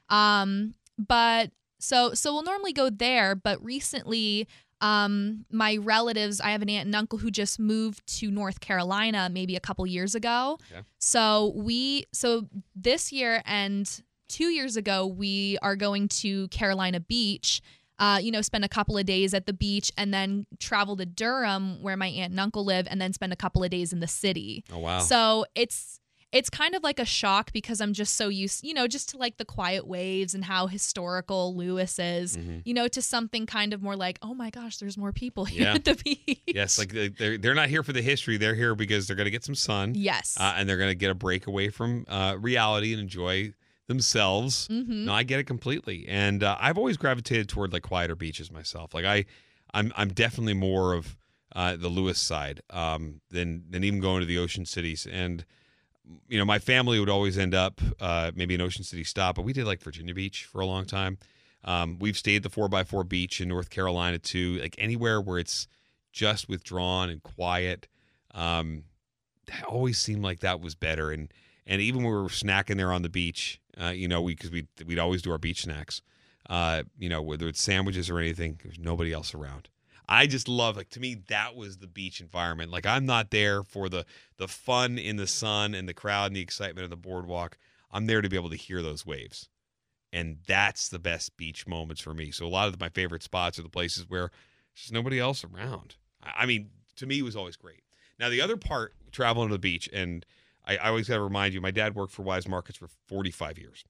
Um, 0.09 0.75
but 0.97 1.51
so 1.79 2.13
so 2.13 2.33
we'll 2.33 2.43
normally 2.43 2.73
go 2.73 2.89
there, 2.89 3.35
but 3.35 3.63
recently, 3.63 4.47
um, 4.81 5.45
my 5.51 5.77
relatives, 5.77 6.39
I 6.39 6.51
have 6.51 6.61
an 6.61 6.69
aunt 6.69 6.85
and 6.85 6.95
uncle 6.95 7.17
who 7.17 7.31
just 7.31 7.59
moved 7.59 8.05
to 8.19 8.29
North 8.29 8.59
Carolina 8.59 9.29
maybe 9.31 9.55
a 9.55 9.59
couple 9.59 9.85
years 9.87 10.15
ago. 10.15 10.59
Okay. 10.71 10.81
So 10.99 11.53
we 11.55 12.05
so 12.13 12.47
this 12.75 13.11
year 13.11 13.41
and 13.45 13.89
two 14.29 14.49
years 14.49 14.77
ago 14.77 15.07
we 15.07 15.57
are 15.61 15.75
going 15.75 16.07
to 16.09 16.47
Carolina 16.49 16.99
Beach. 16.99 17.61
Uh, 17.99 18.19
you 18.21 18.29
know, 18.31 18.43
spend 18.43 18.63
a 18.63 18.69
couple 18.69 18.95
of 18.95 19.07
days 19.07 19.33
at 19.33 19.47
the 19.47 19.53
beach 19.53 19.91
and 19.97 20.13
then 20.13 20.45
travel 20.59 20.95
to 20.95 21.03
Durham, 21.03 21.81
where 21.81 21.97
my 21.97 22.05
aunt 22.05 22.29
and 22.29 22.39
uncle 22.39 22.63
live, 22.63 22.87
and 22.87 23.01
then 23.01 23.11
spend 23.11 23.33
a 23.33 23.35
couple 23.35 23.63
of 23.63 23.71
days 23.71 23.91
in 23.91 24.01
the 24.01 24.07
city. 24.07 24.63
Oh 24.71 24.77
wow. 24.77 24.99
So 24.99 25.45
it's 25.55 25.99
it's 26.37 26.49
kind 26.49 26.73
of 26.75 26.81
like 26.83 26.99
a 26.99 27.05
shock 27.05 27.51
because 27.51 27.79
I'm 27.83 27.93
just 27.93 28.13
so 28.15 28.27
used, 28.29 28.63
you 28.63 28.73
know, 28.77 28.87
just 28.87 29.09
to 29.09 29.17
like 29.17 29.35
the 29.37 29.45
quiet 29.45 29.85
waves 29.87 30.33
and 30.35 30.43
how 30.45 30.67
historical 30.67 31.55
Lewes 31.55 31.97
is, 31.99 32.37
Mhm. 32.37 32.61
you 32.65 32.73
know, 32.73 32.87
to 32.89 33.01
something 33.01 33.45
kind 33.45 33.73
of 33.73 33.81
more 33.81 33.95
like, 33.95 34.17
oh 34.21 34.33
my 34.43 34.49
gosh, 34.49 34.77
there's 34.77 34.97
more 34.97 35.11
people 35.11 35.45
here 35.45 35.63
Yeah. 35.63 35.73
at 35.75 35.85
the 35.85 35.95
beach. 35.95 36.39
yes, 36.45 36.77
like 36.79 36.91
they- 36.93 37.09
they're 37.19 37.37
they're 37.37 37.55
not 37.63 37.69
here 37.69 37.83
for 37.83 37.93
the 37.93 38.01
history. 38.11 38.37
They're 38.37 38.55
here 38.63 38.75
because 38.75 39.01
they're 39.07 39.15
going 39.21 39.31
to 39.33 39.37
get 39.39 39.43
some 39.43 39.55
sun. 39.55 39.93
yes. 39.95 40.37
Uh, 40.39 40.53
and 40.57 40.67
they're 40.69 40.77
going 40.83 40.91
to 40.95 41.01
get 41.05 41.09
a 41.11 41.15
break 41.15 41.47
away 41.47 41.69
from 41.69 42.05
uh, 42.07 42.35
reality 42.39 42.93
and 42.93 43.01
enjoy 43.01 43.53
themselves. 43.87 44.67
hmm 44.67 45.05
No, 45.05 45.13
I 45.13 45.23
get 45.23 45.39
it 45.39 45.45
completely, 45.47 46.05
and 46.07 46.43
uh, 46.43 46.55
I've 46.59 46.77
always 46.77 46.97
gravitated 46.97 47.47
toward 47.49 47.73
like 47.73 47.83
quieter 47.83 48.15
beaches 48.15 48.51
myself. 48.51 48.93
Like 48.93 49.05
I, 49.05 49.25
I'm 49.73 49.91
I'm 49.95 50.09
definitely 50.09 50.53
more 50.55 50.93
of 50.93 51.17
uh, 51.55 51.75
the 51.77 51.87
Lewes 51.89 52.19
side 52.19 52.61
um, 52.69 53.21
than 53.31 53.63
than 53.69 53.83
even 53.83 53.99
going 53.99 54.19
to 54.19 54.25
the 54.25 54.37
ocean 54.37 54.65
cities. 54.65 55.07
And 55.09 55.45
you 56.27 56.37
know, 56.37 56.45
my 56.45 56.59
family 56.59 56.99
would 56.99 57.09
always 57.09 57.37
end 57.37 57.53
up 57.53 57.81
uh, 57.99 58.31
maybe 58.35 58.55
an 58.55 58.61
ocean 58.61 58.83
city 58.83 59.03
stop, 59.03 59.35
but 59.35 59.43
we 59.43 59.53
did 59.53 59.65
like 59.65 59.81
Virginia 59.81 60.13
Beach 60.13 60.45
for 60.45 60.61
a 60.61 60.65
long 60.65 60.85
time. 60.85 61.17
Um, 61.63 61.97
we've 61.99 62.17
stayed 62.17 62.43
the 62.43 62.49
four 62.49 62.69
by 62.69 62.83
four 62.83 63.03
beach 63.03 63.41
in 63.41 63.49
North 63.49 63.69
Carolina 63.69 64.17
too. 64.19 64.59
Like 64.61 64.75
anywhere 64.77 65.19
where 65.19 65.37
it's 65.37 65.67
just 66.11 66.47
withdrawn 66.47 67.09
and 67.09 67.21
quiet. 67.21 67.87
Um, 68.33 68.83
that 69.47 69.63
always 69.65 69.97
seemed 69.97 70.23
like 70.23 70.39
that 70.41 70.61
was 70.61 70.75
better. 70.75 71.11
And 71.11 71.31
and 71.65 71.81
even 71.81 72.03
when 72.03 72.13
we 72.13 72.21
were 72.21 72.29
snacking 72.29 72.77
there 72.77 72.93
on 72.93 73.01
the 73.01 73.09
beach, 73.09 73.59
uh, 73.81 73.89
you 73.89 74.07
know, 74.07 74.21
we 74.21 74.35
because 74.35 74.51
we 74.51 74.67
we'd 74.85 74.99
always 74.99 75.21
do 75.21 75.31
our 75.31 75.37
beach 75.37 75.63
snacks. 75.63 76.01
Uh, 76.49 76.83
you 76.97 77.09
know, 77.09 77.21
whether 77.21 77.47
it's 77.47 77.61
sandwiches 77.61 78.09
or 78.09 78.19
anything, 78.19 78.59
there's 78.63 78.79
nobody 78.79 79.11
else 79.11 79.33
around. 79.33 79.67
I 80.09 80.25
just 80.27 80.47
love 80.47 80.77
like 80.77 80.89
to 80.91 80.99
me 80.99 81.15
that 81.27 81.55
was 81.55 81.77
the 81.77 81.87
beach 81.87 82.21
environment. 82.21 82.71
Like 82.71 82.85
I'm 82.85 83.05
not 83.05 83.31
there 83.31 83.63
for 83.63 83.89
the 83.89 84.05
the 84.37 84.47
fun 84.47 84.97
in 84.97 85.17
the 85.17 85.27
sun 85.27 85.73
and 85.73 85.87
the 85.87 85.93
crowd 85.93 86.27
and 86.27 86.35
the 86.35 86.41
excitement 86.41 86.85
of 86.85 86.89
the 86.89 86.95
boardwalk. 86.95 87.57
I'm 87.91 88.05
there 88.05 88.21
to 88.21 88.29
be 88.29 88.37
able 88.37 88.49
to 88.49 88.55
hear 88.55 88.81
those 88.81 89.05
waves. 89.05 89.49
And 90.13 90.37
that's 90.47 90.87
the 90.89 90.99
best 90.99 91.35
beach 91.35 91.67
moments 91.67 92.01
for 92.01 92.13
me. 92.13 92.31
So 92.31 92.45
a 92.45 92.47
lot 92.47 92.69
of 92.69 92.79
my 92.79 92.89
favorite 92.89 93.23
spots 93.23 93.59
are 93.59 93.63
the 93.63 93.69
places 93.69 94.05
where 94.07 94.31
there's 94.75 94.91
nobody 94.91 95.19
else 95.19 95.43
around. 95.43 95.95
I 96.23 96.43
I 96.43 96.45
mean, 96.45 96.69
to 96.95 97.05
me, 97.05 97.19
it 97.19 97.23
was 97.23 97.35
always 97.35 97.57
great. 97.57 97.83
Now 98.19 98.29
the 98.29 98.41
other 98.41 98.57
part, 98.57 98.93
traveling 99.11 99.49
to 99.49 99.55
the 99.55 99.59
beach, 99.59 99.89
and 99.91 100.25
I, 100.65 100.77
I 100.77 100.87
always 100.89 101.07
got 101.07 101.15
to 101.15 101.21
remind 101.21 101.53
you, 101.53 101.61
my 101.61 101.71
dad 101.71 101.95
worked 101.95 102.13
for 102.13 102.23
Weis 102.23 102.47
Markets 102.47 102.77
for 102.77 102.89
45 103.07 103.57
years, 103.57 103.83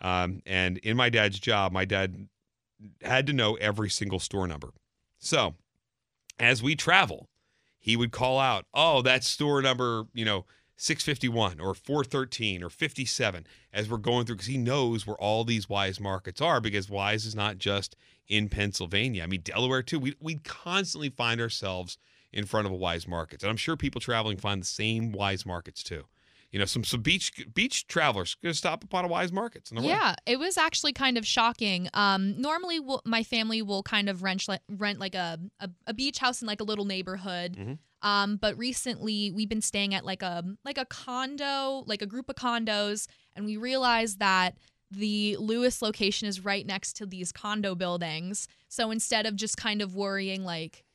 um, 0.00 0.40
and 0.46 0.78
in 0.78 0.96
my 0.96 1.10
dad's 1.10 1.38
job, 1.38 1.72
my 1.72 1.84
dad 1.84 2.28
had 3.02 3.26
to 3.26 3.32
know 3.32 3.54
every 3.56 3.90
single 3.90 4.18
store 4.18 4.46
number. 4.46 4.72
So 5.26 5.54
as 6.38 6.62
we 6.62 6.76
travel, 6.76 7.28
he 7.78 7.96
would 7.96 8.12
call 8.12 8.38
out, 8.38 8.66
"Oh, 8.72 9.02
that's 9.02 9.26
store 9.26 9.60
number, 9.60 10.06
you 10.14 10.24
know, 10.24 10.46
651 10.76 11.58
or 11.58 11.74
413 11.74 12.62
or 12.62 12.70
57 12.70 13.46
as 13.72 13.88
we're 13.88 13.96
going 13.96 14.26
through 14.26 14.36
because 14.36 14.46
he 14.46 14.58
knows 14.58 15.06
where 15.06 15.16
all 15.16 15.44
these 15.44 15.66
Weis 15.66 15.98
markets 15.98 16.40
are 16.40 16.60
because 16.60 16.88
Weis 16.88 17.26
is 17.26 17.34
not 17.34 17.58
just 17.58 17.96
in 18.28 18.48
Pennsylvania. 18.48 19.22
I 19.22 19.26
mean 19.26 19.40
Delaware 19.40 19.82
too. 19.82 19.98
We 19.98 20.14
we 20.20 20.36
constantly 20.36 21.10
find 21.10 21.40
ourselves 21.40 21.98
in 22.32 22.44
front 22.44 22.66
of 22.66 22.72
a 22.72 22.76
Weis 22.76 23.08
markets. 23.08 23.42
And 23.42 23.50
I'm 23.50 23.56
sure 23.56 23.76
people 23.76 24.00
traveling 24.00 24.36
find 24.36 24.60
the 24.60 24.66
same 24.66 25.12
Weis 25.12 25.46
markets 25.46 25.82
too. 25.82 26.04
You 26.56 26.60
know, 26.60 26.64
some 26.64 26.84
some 26.84 27.02
beach 27.02 27.32
beach 27.52 27.86
travelers 27.86 28.34
going 28.42 28.50
to 28.50 28.56
stop 28.56 28.82
upon 28.82 29.04
a 29.04 29.08
Weis 29.10 29.30
markets. 29.30 29.68
The 29.68 29.82
way. 29.82 29.88
Yeah, 29.88 30.14
it 30.24 30.38
was 30.38 30.56
actually 30.56 30.94
kind 30.94 31.18
of 31.18 31.26
shocking. 31.26 31.90
Um, 31.92 32.40
normally, 32.40 32.80
we'll, 32.80 33.02
my 33.04 33.24
family 33.24 33.60
will 33.60 33.82
kind 33.82 34.08
of 34.08 34.22
rent 34.22 34.48
like 34.48 34.62
rent 34.66 34.98
like 34.98 35.14
a, 35.14 35.38
a, 35.60 35.68
a 35.86 35.92
beach 35.92 36.16
house 36.16 36.40
in 36.40 36.48
like 36.48 36.62
a 36.62 36.64
little 36.64 36.86
neighborhood. 36.86 37.58
Mhm. 37.58 37.78
Um, 38.00 38.38
but 38.38 38.56
recently, 38.56 39.30
we've 39.32 39.50
been 39.50 39.60
staying 39.60 39.92
at 39.92 40.06
like 40.06 40.22
a 40.22 40.44
like 40.64 40.78
a 40.78 40.86
condo, 40.86 41.84
like 41.86 42.00
a 42.00 42.06
group 42.06 42.30
of 42.30 42.36
condos, 42.36 43.06
and 43.34 43.44
we 43.44 43.58
realized 43.58 44.18
that 44.20 44.56
the 44.90 45.36
Lewes 45.38 45.82
location 45.82 46.26
is 46.26 46.42
right 46.42 46.66
next 46.66 46.94
to 46.94 47.04
these 47.04 47.32
condo 47.32 47.74
buildings. 47.74 48.48
So 48.68 48.90
instead 48.90 49.26
of 49.26 49.36
just 49.36 49.58
kind 49.58 49.82
of 49.82 49.94
worrying 49.94 50.42
like 50.42 50.86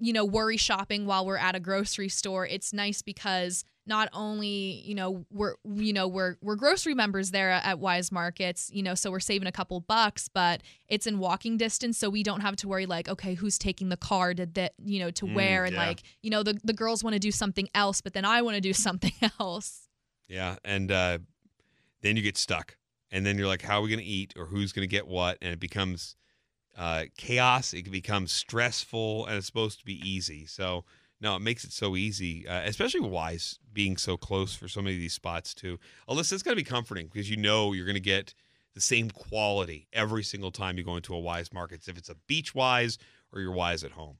you 0.00 0.14
know, 0.14 0.24
worry 0.24 0.56
shopping 0.56 1.04
while 1.04 1.26
we're 1.26 1.36
at 1.36 1.54
a 1.54 1.60
grocery 1.60 2.08
store, 2.08 2.46
it's 2.46 2.72
nice 2.72 3.02
because 3.02 3.64
not 3.90 4.08
only, 4.12 4.82
you 4.86 4.94
know, 4.94 5.26
we're 5.32 5.56
you 5.64 5.92
know, 5.92 6.06
we're 6.06 6.36
we're 6.40 6.54
grocery 6.54 6.94
members 6.94 7.32
there 7.32 7.50
at 7.50 7.78
Weis 7.78 8.10
Markets, 8.12 8.70
you 8.72 8.82
know, 8.84 8.94
so 8.94 9.10
we're 9.10 9.18
saving 9.18 9.48
a 9.48 9.52
couple 9.52 9.80
bucks, 9.80 10.28
but 10.28 10.62
it's 10.88 11.06
in 11.08 11.18
walking 11.18 11.56
distance 11.56 11.98
so 11.98 12.08
we 12.08 12.22
don't 12.22 12.40
have 12.40 12.54
to 12.56 12.68
worry 12.68 12.86
like, 12.86 13.08
okay, 13.08 13.34
who's 13.34 13.58
taking 13.58 13.88
the 13.88 13.96
car 13.96 14.32
to 14.32 14.46
that, 14.46 14.74
you 14.82 15.00
know, 15.00 15.10
to 15.10 15.26
Mm, 15.26 15.34
wear 15.34 15.64
and 15.64 15.74
yeah. 15.74 15.86
like, 15.86 16.02
you 16.22 16.30
know, 16.30 16.42
the 16.44 16.58
the 16.62 16.72
girls 16.72 17.02
want 17.02 17.14
to 17.14 17.20
do 17.20 17.32
something 17.32 17.68
else, 17.74 18.00
but 18.00 18.12
then 18.14 18.24
I 18.24 18.40
want 18.42 18.54
to 18.54 18.60
do 18.60 18.72
something 18.86 19.12
else. 19.40 19.88
Yeah, 20.28 20.56
and 20.64 20.92
uh, 20.92 21.18
then 22.02 22.16
you 22.16 22.22
get 22.22 22.36
stuck, 22.38 22.76
and 23.10 23.26
then 23.26 23.36
you're 23.36 23.48
like, 23.48 23.62
"How 23.62 23.80
are 23.80 23.82
we 23.82 23.88
going 23.88 23.98
to 23.98 24.04
eat?" 24.04 24.34
or 24.36 24.46
"Who's 24.46 24.72
going 24.72 24.88
to 24.88 24.90
get 24.90 25.08
what?" 25.08 25.36
And 25.42 25.52
it 25.52 25.58
becomes 25.58 26.14
uh, 26.78 27.06
chaos. 27.18 27.74
It 27.74 27.82
can 27.82 27.92
become 27.92 28.28
stressful, 28.28 29.26
and 29.26 29.34
it's 29.36 29.46
supposed 29.46 29.80
to 29.80 29.84
be 29.84 29.98
easy. 30.08 30.46
So 30.46 30.84
no, 31.20 31.36
it 31.36 31.40
makes 31.40 31.64
it 31.64 31.72
so 31.72 31.96
easy, 31.96 32.48
uh, 32.48 32.62
especially 32.62 33.00
Weis 33.00 33.58
being 33.72 33.96
so 33.96 34.16
close 34.16 34.54
for 34.54 34.68
so 34.68 34.80
many 34.80 34.96
of 34.96 35.00
these 35.00 35.12
spots 35.12 35.54
too. 35.54 35.78
Alyssa, 36.08 36.32
it's 36.32 36.42
got 36.42 36.50
to 36.50 36.56
be 36.56 36.64
comforting 36.64 37.08
because 37.12 37.30
you 37.30 37.36
know 37.36 37.72
you're 37.72 37.84
going 37.84 37.94
to 37.94 38.00
get 38.00 38.34
the 38.74 38.80
same 38.80 39.10
quality 39.10 39.86
every 39.92 40.22
single 40.22 40.50
time 40.50 40.78
you 40.78 40.84
go 40.84 40.96
into 40.96 41.14
a 41.14 41.20
Weis 41.20 41.52
Markets, 41.52 41.88
if 41.88 41.98
it's 41.98 42.08
a 42.08 42.16
beach 42.26 42.54
Weis 42.54 42.98
or 43.32 43.40
you're 43.40 43.54
Weis 43.54 43.84
at 43.84 43.92
home. 43.92 44.18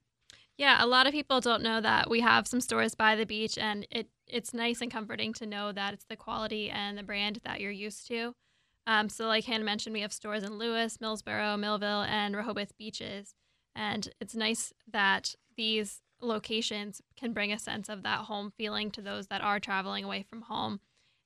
Yeah, 0.59 0.85
a 0.85 0.87
lot 0.87 1.07
of 1.07 1.13
people 1.13 1.41
don't 1.41 1.63
know 1.63 1.81
that 1.81 2.11
we 2.11 2.21
have 2.21 2.47
some 2.47 2.61
stores 2.61 2.95
by 2.95 3.17
the 3.17 3.25
beach, 3.25 3.57
and 3.57 3.87
it 3.91 4.09
it's 4.27 4.53
nice 4.53 4.83
and 4.83 4.91
comforting 4.91 5.33
to 5.35 5.47
know 5.47 5.73
that 5.73 5.95
it's 5.95 6.05
the 6.05 6.17
quality 6.17 6.69
and 6.69 6.99
the 6.99 7.03
brand 7.03 7.41
that 7.45 7.61
you're 7.61 7.71
used 7.71 8.07
to. 8.09 8.35
Um, 8.87 9.09
so, 9.09 9.27
like 9.27 9.45
Hannah 9.45 9.65
mentioned, 9.65 9.95
we 9.95 10.03
have 10.03 10.13
stores 10.13 10.43
in 10.43 10.59
Lewes, 10.59 10.99
Millsboro, 10.99 11.59
Millville, 11.59 12.03
and 12.03 12.37
Rehoboth 12.37 12.77
beaches, 12.77 13.35
and 13.75 14.11
it's 14.21 14.35
nice 14.35 14.75
that 14.93 15.35
these 15.57 16.03
locations 16.21 17.03
can 17.17 17.33
bring 17.33 17.53
a 17.53 17.59
sense 17.59 17.89
of 17.89 18.03
that 18.03 18.21
home 18.21 18.53
feeling 18.57 18.91
to 18.93 19.03
those 19.03 19.29
that 19.29 19.43
are 19.43 19.61
traveling 19.61 20.05
away 20.05 20.23
from 20.23 20.43
home, 20.43 20.81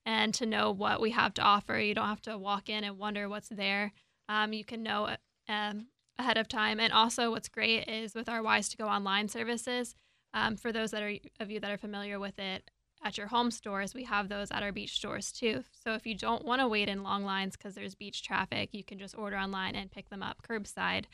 and 0.06 0.34
to 0.34 0.46
know 0.46 0.70
what 0.70 1.00
we 1.00 1.10
have 1.10 1.34
to 1.34 1.42
offer. 1.42 1.78
You 1.78 1.94
don't 1.94 2.08
have 2.08 2.22
to 2.22 2.38
walk 2.38 2.68
in 2.68 2.84
and 2.84 2.98
wonder 2.98 3.28
what's 3.28 3.48
there. 3.48 3.92
Um, 4.28 4.52
you 4.52 4.64
can 4.64 4.82
know 4.82 5.16
um, 5.48 5.86
ahead 6.18 6.36
of 6.36 6.48
time. 6.48 6.80
And 6.80 6.92
also, 6.92 7.30
what's 7.30 7.48
great 7.48 7.88
is 7.88 8.14
with 8.14 8.28
our 8.28 8.42
Weis 8.42 8.70
to 8.70 8.76
Go 8.76 8.86
online 8.86 9.28
services, 9.28 9.94
um, 10.32 10.56
for 10.56 10.72
those 10.72 10.90
that 10.90 11.02
are 11.02 11.14
of 11.40 11.50
you 11.50 11.60
that 11.60 11.70
are 11.70 11.78
familiar 11.78 12.18
with 12.18 12.38
it, 12.38 12.70
at 13.04 13.18
your 13.18 13.26
home 13.26 13.50
stores, 13.50 13.94
we 13.94 14.04
have 14.04 14.28
those 14.28 14.50
at 14.50 14.62
our 14.62 14.72
beach 14.72 14.92
stores 14.92 15.30
too. 15.30 15.62
So 15.72 15.92
if 15.92 16.06
you 16.06 16.16
don't 16.16 16.44
want 16.44 16.60
to 16.62 16.68
wait 16.68 16.88
in 16.88 17.02
long 17.02 17.22
lines 17.22 17.54
because 17.56 17.74
there's 17.74 17.94
beach 17.94 18.22
traffic, 18.22 18.70
you 18.72 18.82
can 18.82 18.98
just 18.98 19.16
order 19.16 19.36
online 19.36 19.76
and 19.76 19.90
pick 19.90 20.08
them 20.08 20.22
up 20.22 20.42
curbside 20.42 21.04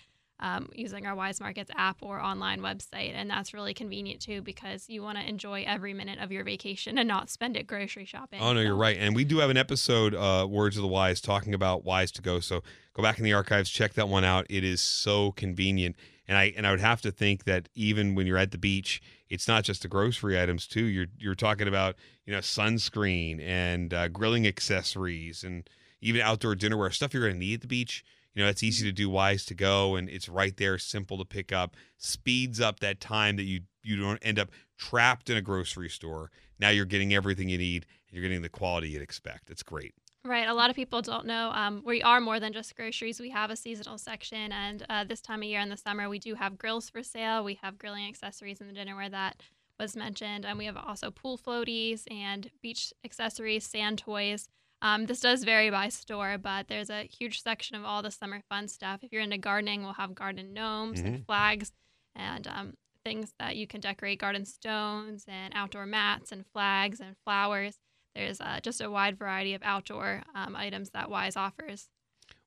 um, 0.40 0.68
using 0.74 1.06
our 1.06 1.14
Weis 1.14 1.40
Markets 1.40 1.70
app 1.76 1.98
or 2.00 2.20
online 2.20 2.60
website. 2.60 3.12
And 3.14 3.30
that's 3.30 3.54
really 3.54 3.74
convenient 3.74 4.20
too 4.20 4.42
because 4.42 4.88
you 4.88 5.02
want 5.02 5.18
to 5.18 5.28
enjoy 5.28 5.64
every 5.66 5.94
minute 5.94 6.18
of 6.18 6.32
your 6.32 6.44
vacation 6.44 6.98
and 6.98 7.06
not 7.06 7.30
spend 7.30 7.56
it 7.56 7.66
grocery 7.66 8.04
shopping. 8.04 8.40
Oh 8.40 8.52
no, 8.52 8.60
So- 8.60 8.62
you're 8.62 8.76
right. 8.76 8.96
And 8.98 9.14
we 9.14 9.24
do 9.24 9.38
have 9.38 9.50
an 9.50 9.56
episode, 9.56 10.14
uh, 10.14 10.46
Words 10.48 10.76
of 10.76 10.82
the 10.82 10.88
Wise, 10.88 11.20
talking 11.20 11.54
about 11.54 11.84
Weis 11.84 12.10
to 12.12 12.22
Go. 12.22 12.40
So 12.40 12.62
go 12.94 13.02
back 13.02 13.18
in 13.18 13.24
the 13.24 13.32
archives, 13.32 13.70
check 13.70 13.94
that 13.94 14.08
one 14.08 14.24
out. 14.24 14.46
It 14.48 14.64
is 14.64 14.80
so 14.80 15.32
convenient. 15.32 15.96
And 16.26 16.38
I 16.38 16.52
and 16.56 16.64
I 16.66 16.70
would 16.70 16.80
have 16.80 17.00
to 17.02 17.10
think 17.10 17.42
that 17.44 17.68
even 17.74 18.14
when 18.14 18.24
you're 18.26 18.38
at 18.38 18.52
the 18.52 18.58
beach, 18.58 19.02
it's 19.28 19.48
not 19.48 19.64
just 19.64 19.82
the 19.82 19.88
grocery 19.88 20.40
items 20.40 20.66
too. 20.68 20.84
You're 20.84 21.06
you're 21.18 21.34
talking 21.34 21.66
about 21.66 21.96
you 22.24 22.32
know 22.32 22.38
sunscreen 22.38 23.40
and 23.40 23.92
uh, 23.92 24.06
grilling 24.08 24.46
accessories 24.46 25.42
and 25.44 25.68
even 26.00 26.20
outdoor 26.20 26.54
dinnerware 26.54 26.92
stuff 26.94 27.12
you're 27.12 27.24
going 27.24 27.34
to 27.34 27.38
need 27.40 27.54
at 27.54 27.60
the 27.62 27.66
beach. 27.66 28.04
You 28.40 28.46
know, 28.46 28.50
it's 28.50 28.62
easy 28.62 28.86
to 28.86 28.92
do 28.92 29.10
Weis 29.10 29.44
to 29.48 29.54
Go, 29.54 29.96
and 29.96 30.08
it's 30.08 30.26
right 30.26 30.56
there, 30.56 30.78
simple 30.78 31.18
to 31.18 31.26
pick 31.26 31.52
up. 31.52 31.76
Speeds 31.98 32.58
up 32.58 32.80
that 32.80 32.98
time 32.98 33.36
that 33.36 33.42
you 33.42 33.60
you 33.82 34.00
don't 34.00 34.18
end 34.22 34.38
up 34.38 34.48
trapped 34.78 35.28
in 35.28 35.36
a 35.36 35.42
grocery 35.42 35.90
store. 35.90 36.30
Now 36.58 36.70
you're 36.70 36.86
getting 36.86 37.12
everything 37.12 37.50
you 37.50 37.58
need. 37.58 37.84
and 38.08 38.14
You're 38.16 38.22
getting 38.22 38.40
the 38.40 38.48
quality 38.48 38.88
you'd 38.88 39.02
expect. 39.02 39.50
It's 39.50 39.62
great. 39.62 39.92
Right. 40.24 40.48
A 40.48 40.54
lot 40.54 40.70
of 40.70 40.76
people 40.76 41.02
don't 41.02 41.26
know 41.26 41.50
um, 41.50 41.82
we 41.84 42.02
are 42.02 42.18
more 42.18 42.40
than 42.40 42.54
just 42.54 42.74
groceries. 42.74 43.20
We 43.20 43.28
have 43.28 43.50
a 43.50 43.56
seasonal 43.56 43.98
section, 43.98 44.52
and 44.52 44.86
uh, 44.88 45.04
this 45.04 45.20
time 45.20 45.40
of 45.40 45.44
year 45.44 45.60
in 45.60 45.68
the 45.68 45.76
summer, 45.76 46.08
we 46.08 46.18
do 46.18 46.34
have 46.36 46.56
grills 46.56 46.88
for 46.88 47.02
sale. 47.02 47.44
We 47.44 47.58
have 47.60 47.76
grilling 47.76 48.08
accessories 48.08 48.62
in 48.62 48.68
the 48.68 48.72
dinnerware 48.72 49.10
that 49.10 49.36
was 49.78 49.94
mentioned, 49.96 50.46
and 50.46 50.56
we 50.56 50.64
have 50.64 50.78
also 50.78 51.10
pool 51.10 51.36
floaties 51.36 52.04
and 52.10 52.50
beach 52.62 52.94
accessories, 53.04 53.66
sand 53.66 53.98
toys. 53.98 54.48
Um, 54.82 55.06
this 55.06 55.20
does 55.20 55.44
vary 55.44 55.70
by 55.70 55.88
store, 55.90 56.38
but 56.38 56.68
there's 56.68 56.90
a 56.90 57.02
huge 57.02 57.42
section 57.42 57.76
of 57.76 57.84
all 57.84 58.02
the 58.02 58.10
summer 58.10 58.40
fun 58.48 58.66
stuff. 58.68 59.00
If 59.02 59.12
you're 59.12 59.22
into 59.22 59.38
gardening, 59.38 59.82
we'll 59.82 59.92
have 59.94 60.14
garden 60.14 60.52
gnomes 60.52 61.00
and 61.00 61.26
flags 61.26 61.72
and 62.16 62.46
um, 62.46 62.74
things 63.04 63.32
that 63.38 63.56
you 63.56 63.66
can 63.66 63.80
decorate 63.80 64.20
garden 64.20 64.44
stones 64.44 65.24
and 65.28 65.52
outdoor 65.54 65.86
mats 65.86 66.32
and 66.32 66.44
flags 66.52 67.00
and 67.00 67.14
flowers. 67.24 67.78
There's 68.14 68.40
uh, 68.40 68.60
just 68.62 68.80
a 68.80 68.90
wide 68.90 69.18
variety 69.18 69.54
of 69.54 69.62
outdoor 69.62 70.22
um, 70.34 70.56
items 70.56 70.90
that 70.90 71.08
Weis 71.08 71.36
offers. 71.36 71.88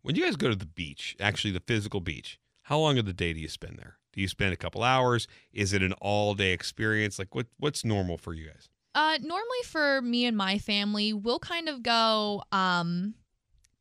When 0.02 0.16
you 0.16 0.24
guys 0.24 0.36
go 0.36 0.50
to 0.50 0.56
the 0.56 0.66
beach, 0.66 1.16
actually 1.20 1.52
the 1.52 1.62
physical 1.62 2.02
beach, 2.02 2.40
how 2.64 2.80
long 2.80 2.98
of 2.98 3.06
the 3.06 3.14
day 3.14 3.34
do 3.34 3.40
you 3.40 3.48
spend 3.48 3.78
there? 3.78 3.98
Do 4.12 4.22
you 4.22 4.28
spend 4.28 4.54
a 4.54 4.58
couple 4.58 4.84
hours? 4.84 5.28
Is 5.52 5.74
it 5.74 5.82
an 5.82 5.94
all 5.94 6.34
day 6.34 6.52
experience? 6.52 7.18
Like 7.18 7.34
what 7.34 7.48
what's 7.58 7.84
normal 7.86 8.18
for 8.18 8.34
you 8.34 8.48
guys? 8.48 8.70
Uh, 8.96 9.18
normally 9.22 9.64
for 9.66 10.02
me 10.02 10.26
and 10.26 10.38
my 10.38 10.58
family, 10.60 11.14
we'll 11.14 11.40
kind 11.40 11.68
of 11.70 11.82
go 11.84 12.44
um 12.52 13.16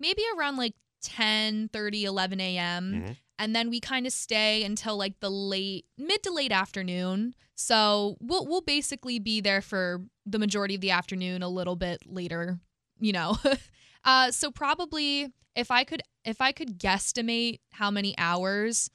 maybe 0.00 0.22
around 0.36 0.56
like 0.56 0.74
10, 1.02 1.68
30, 1.72 2.04
11 2.04 2.40
a.m. 2.40 2.92
Mhm. 2.92 3.16
And 3.38 3.56
then 3.56 3.70
we 3.70 3.80
kind 3.80 4.06
of 4.06 4.12
stay 4.12 4.62
until 4.62 4.96
like 4.96 5.18
the 5.20 5.30
late 5.30 5.84
mid 5.98 6.22
to 6.22 6.32
late 6.32 6.52
afternoon. 6.52 7.34
So 7.54 8.16
we'll 8.20 8.46
we'll 8.46 8.60
basically 8.62 9.18
be 9.18 9.40
there 9.40 9.60
for 9.60 10.02
the 10.24 10.38
majority 10.38 10.74
of 10.76 10.80
the 10.80 10.90
afternoon, 10.92 11.42
a 11.42 11.48
little 11.48 11.76
bit 11.76 12.02
later, 12.06 12.60
you 13.00 13.12
know. 13.12 13.36
uh 14.04 14.30
so 14.30 14.50
probably 14.50 15.32
if 15.56 15.70
I 15.70 15.84
could 15.84 16.02
if 16.24 16.40
I 16.40 16.52
could 16.52 16.78
guesstimate 16.78 17.60
how 17.72 17.90
many 17.90 18.16
hours, 18.16 18.90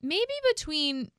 maybe 0.00 0.32
between 0.54 1.10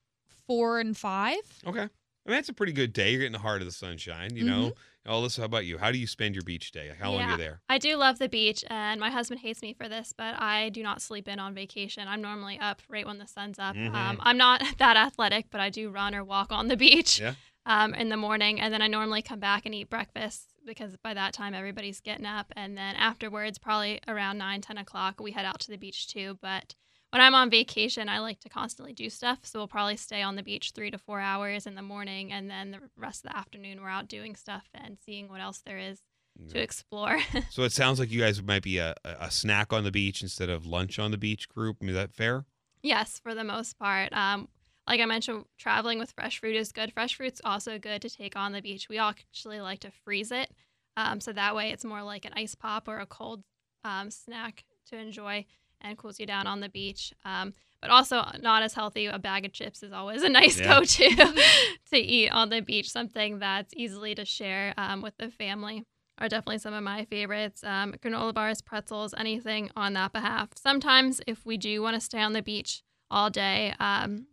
four 0.48 0.79
and 0.79 0.96
five. 0.98 1.41
Okay. 1.68 1.89
I 2.29 2.31
mean, 2.31 2.38
that's 2.38 2.50
a 2.50 2.53
pretty 2.53 2.74
good 2.74 2.93
day. 2.93 3.09
You're 3.09 3.21
getting 3.21 3.31
the 3.31 3.39
heart 3.39 3.62
of 3.63 3.65
the 3.65 3.71
sunshine, 3.71 4.36
you 4.36 4.43
know. 4.43 4.74
Oh, 5.07 5.13
Alyssa, 5.24 5.39
how 5.39 5.45
about 5.45 5.65
you? 5.65 5.79
How 5.79 5.91
do 5.91 5.98
you 5.98 6.05
spend 6.05 6.36
your 6.36 6.43
beach 6.43 6.71
day? 6.71 6.91
How 7.00 7.09
long 7.12 7.21
are 7.24 7.31
you 7.31 7.38
there? 7.38 7.62
I 7.67 7.79
do 7.79 7.95
love 7.95 8.19
the 8.19 8.29
beach, 8.29 8.63
and 8.69 9.00
my 9.00 9.09
husband 9.09 9.39
hates 9.39 9.63
me 9.63 9.74
for 9.74 9.89
this, 9.89 10.13
but 10.15 10.39
I 10.39 10.69
do 10.69 10.83
not 10.83 11.01
sleep 11.01 11.27
in 11.27 11.39
on 11.39 11.55
vacation. 11.55 12.07
I'm 12.07 12.21
normally 12.21 12.59
up 12.59 12.83
right 12.88 13.07
when 13.07 13.17
the 13.17 13.25
sun's 13.25 13.57
up. 13.57 13.75
Mhm. 13.75 13.95
Um, 13.95 14.17
I'm 14.21 14.38
not 14.38 14.62
that 14.77 14.95
athletic, 14.95 15.48
but 15.50 15.59
I 15.59 15.71
do 15.71 15.89
run 15.89 16.13
or 16.13 16.24
walk 16.24 16.51
on 16.51 16.67
the 16.67 16.77
beach. 16.77 17.19
Yeah. 17.19 17.33
um, 17.65 17.95
in 17.95 18.09
the 18.09 18.17
morning, 18.17 18.62
and 18.62 18.71
then 18.71 18.83
I 18.83 18.88
normally 18.88 19.21
come 19.24 19.39
back 19.39 19.65
and 19.65 19.74
eat 19.74 19.89
breakfast 19.89 20.53
because 20.67 20.98
by 20.98 21.13
that 21.15 21.33
time 21.33 21.55
everybody's 21.55 22.00
getting 22.00 22.25
up, 22.27 22.53
and 22.55 22.77
then 22.77 22.95
afterwards, 22.95 23.57
probably 23.57 24.00
around 24.07 24.38
9, 24.38 24.62
10 24.62 24.77
o'clock, 24.77 25.19
we 25.19 25.31
head 25.31 25.45
out 25.45 25.59
to 25.62 25.71
the 25.71 25.77
beach 25.77 26.07
too. 26.07 26.38
But 26.43 26.75
when 27.12 27.22
I'm 27.22 27.36
on 27.36 27.50
vacation, 27.50 28.08
I 28.10 28.20
like 28.20 28.39
to 28.42 28.50
constantly 28.50 28.94
do 28.94 29.10
stuff, 29.10 29.39
so 29.44 29.60
we'll 29.60 29.68
probably 29.68 29.98
stay 29.98 30.22
on 30.22 30.36
the 30.36 30.44
beach 30.44 30.72
three 30.75 30.92
to 30.92 30.98
four 30.98 31.20
hours 31.20 31.66
in 31.66 31.75
the 31.75 31.82
morning, 31.82 32.32
and 32.32 32.50
then 32.50 32.72
the 32.72 32.80
rest 32.98 33.25
of 33.25 33.32
the 33.32 33.38
afternoon 33.38 33.82
we're 33.82 33.89
out 33.89 34.08
doing 34.08 34.36
stuff 34.36 34.70
and 34.74 34.98
seeing 35.04 35.28
what 35.28 35.42
else 35.42 35.62
there 35.66 35.78
is 35.80 36.01
to 36.50 36.60
explore. 36.60 37.20
So 37.50 37.63
it 37.63 37.72
sounds 37.72 38.00
like 38.00 38.12
you 38.12 38.22
guys 38.22 38.42
might 38.42 38.63
be 38.63 38.78
a, 38.78 38.96
a 39.04 39.30
snack 39.32 39.74
on 39.74 39.84
the 39.84 39.92
beach 39.92 40.22
instead 40.22 40.50
of 40.50 40.66
lunch 40.66 41.00
on 41.00 41.12
the 41.12 41.18
beach 41.18 41.50
group. 41.50 41.78
I 41.82 41.86
mean, 41.86 41.96
is 41.96 41.96
that 41.96 42.13
fair? 42.13 42.46
Yes, 42.82 43.20
for 43.22 43.36
the 43.36 43.44
most 43.44 43.78
part. 43.78 44.13
Um, 44.13 44.48
like 44.88 45.01
I 45.01 45.06
mentioned, 45.06 45.46
traveling 45.58 46.00
with 46.00 46.12
fresh 46.12 46.39
fruit 46.39 46.56
is 46.56 46.72
good. 46.72 46.94
Fresh 46.94 47.16
fruit's 47.16 47.42
also 47.44 47.78
good 47.78 48.01
to 48.04 48.10
take 48.10 48.36
on 48.36 48.54
the 48.54 48.62
beach. 48.62 48.88
We 48.88 48.98
all 48.98 49.10
actually 49.10 49.60
like 49.60 49.80
to 49.82 49.92
freeze 50.06 50.32
it, 50.32 50.50
um, 50.96 51.20
so 51.20 51.34
that 51.34 51.56
way 51.56 51.72
it's 51.72 51.84
more 51.84 52.04
like 52.04 52.25
an 52.25 52.34
ice 52.36 52.56
pop 52.56 52.88
or 52.88 53.00
a 53.00 53.06
cold 53.06 53.44
um, 53.84 54.10
snack 54.10 54.63
to 54.88 54.98
enjoy 54.98 55.46
and 55.81 55.98
cools 55.98 56.19
you 56.19 56.25
down 56.25 56.48
on 56.48 56.59
the 56.59 56.69
beach. 56.69 57.13
Um, 57.25 57.53
but 57.81 57.91
also 57.91 58.24
not 58.41 58.62
as 58.63 58.74
healthy. 58.74 59.05
A 59.05 59.17
bag 59.19 59.45
of 59.45 59.53
chips 59.53 59.81
is 59.83 59.93
always 59.93 60.21
a 60.24 60.29
nice 60.39 60.59
Yeah. 60.59 60.67
go-to 60.79 61.09
to 61.91 61.98
eat 61.98 62.29
on 62.29 62.50
the 62.50 62.59
beach. 62.62 62.89
Something 62.89 63.39
that's 63.39 63.74
easily 63.75 64.15
to 64.15 64.25
share 64.25 64.74
um, 64.77 65.01
with 65.01 65.15
the 65.17 65.29
family 65.29 65.83
are 66.17 66.27
definitely 66.27 66.57
some 66.57 66.74
of 66.74 66.83
my 66.83 67.05
favorites. 67.05 67.63
Um, 67.63 67.93
granola 68.03 68.33
bars, 68.33 68.62
pretzels, 68.62 69.13
anything 69.17 69.71
on 69.77 69.93
that 69.93 70.12
behalf. 70.12 70.50
Sometimes, 70.55 71.21
if 71.27 71.45
we 71.45 71.55
do 71.57 71.81
want 71.81 71.95
to 71.95 72.01
stay 72.01 72.19
on 72.21 72.33
the 72.33 72.41
beach 72.41 72.83
all 73.09 73.29
day, 73.29 73.74
um, 73.79 74.27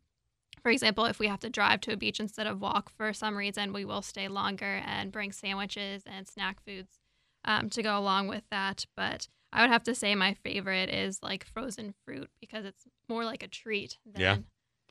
for 0.63 0.71
example, 0.71 1.05
if 1.05 1.21
we 1.21 1.29
have 1.29 1.39
to 1.41 1.49
drive 1.49 1.81
to 1.83 1.93
a 1.93 1.97
beach 1.97 2.19
instead 2.19 2.49
of 2.49 2.61
walk 2.61 2.91
for 2.91 3.13
some 3.13 3.37
reason, 3.37 3.73
we 3.73 3.85
will 3.85 4.03
stay 4.03 4.27
longer 4.27 4.83
and 4.85 5.13
bring 5.13 5.31
sandwiches 5.31 6.03
and 6.05 6.27
snack 6.27 6.61
foods 6.65 6.99
um, 7.45 7.71
to 7.71 7.85
go 7.85 7.97
along 7.97 8.27
with 8.27 8.43
that. 8.51 8.85
But 8.97 9.29
I 9.57 9.63
would 9.63 9.71
have 9.71 9.85
to 9.85 9.95
say 9.95 10.15
my 10.15 10.35
favorite 10.35 10.91
is 10.91 11.19
like 11.23 11.47
frozen 11.47 11.95
fruit 12.05 12.29
because 12.41 12.67
it's 12.67 12.85
more 13.09 13.25
like 13.25 13.43
a 13.43 13.49
treat 13.49 13.97
than 14.05 14.21
Yeah. 14.21 14.37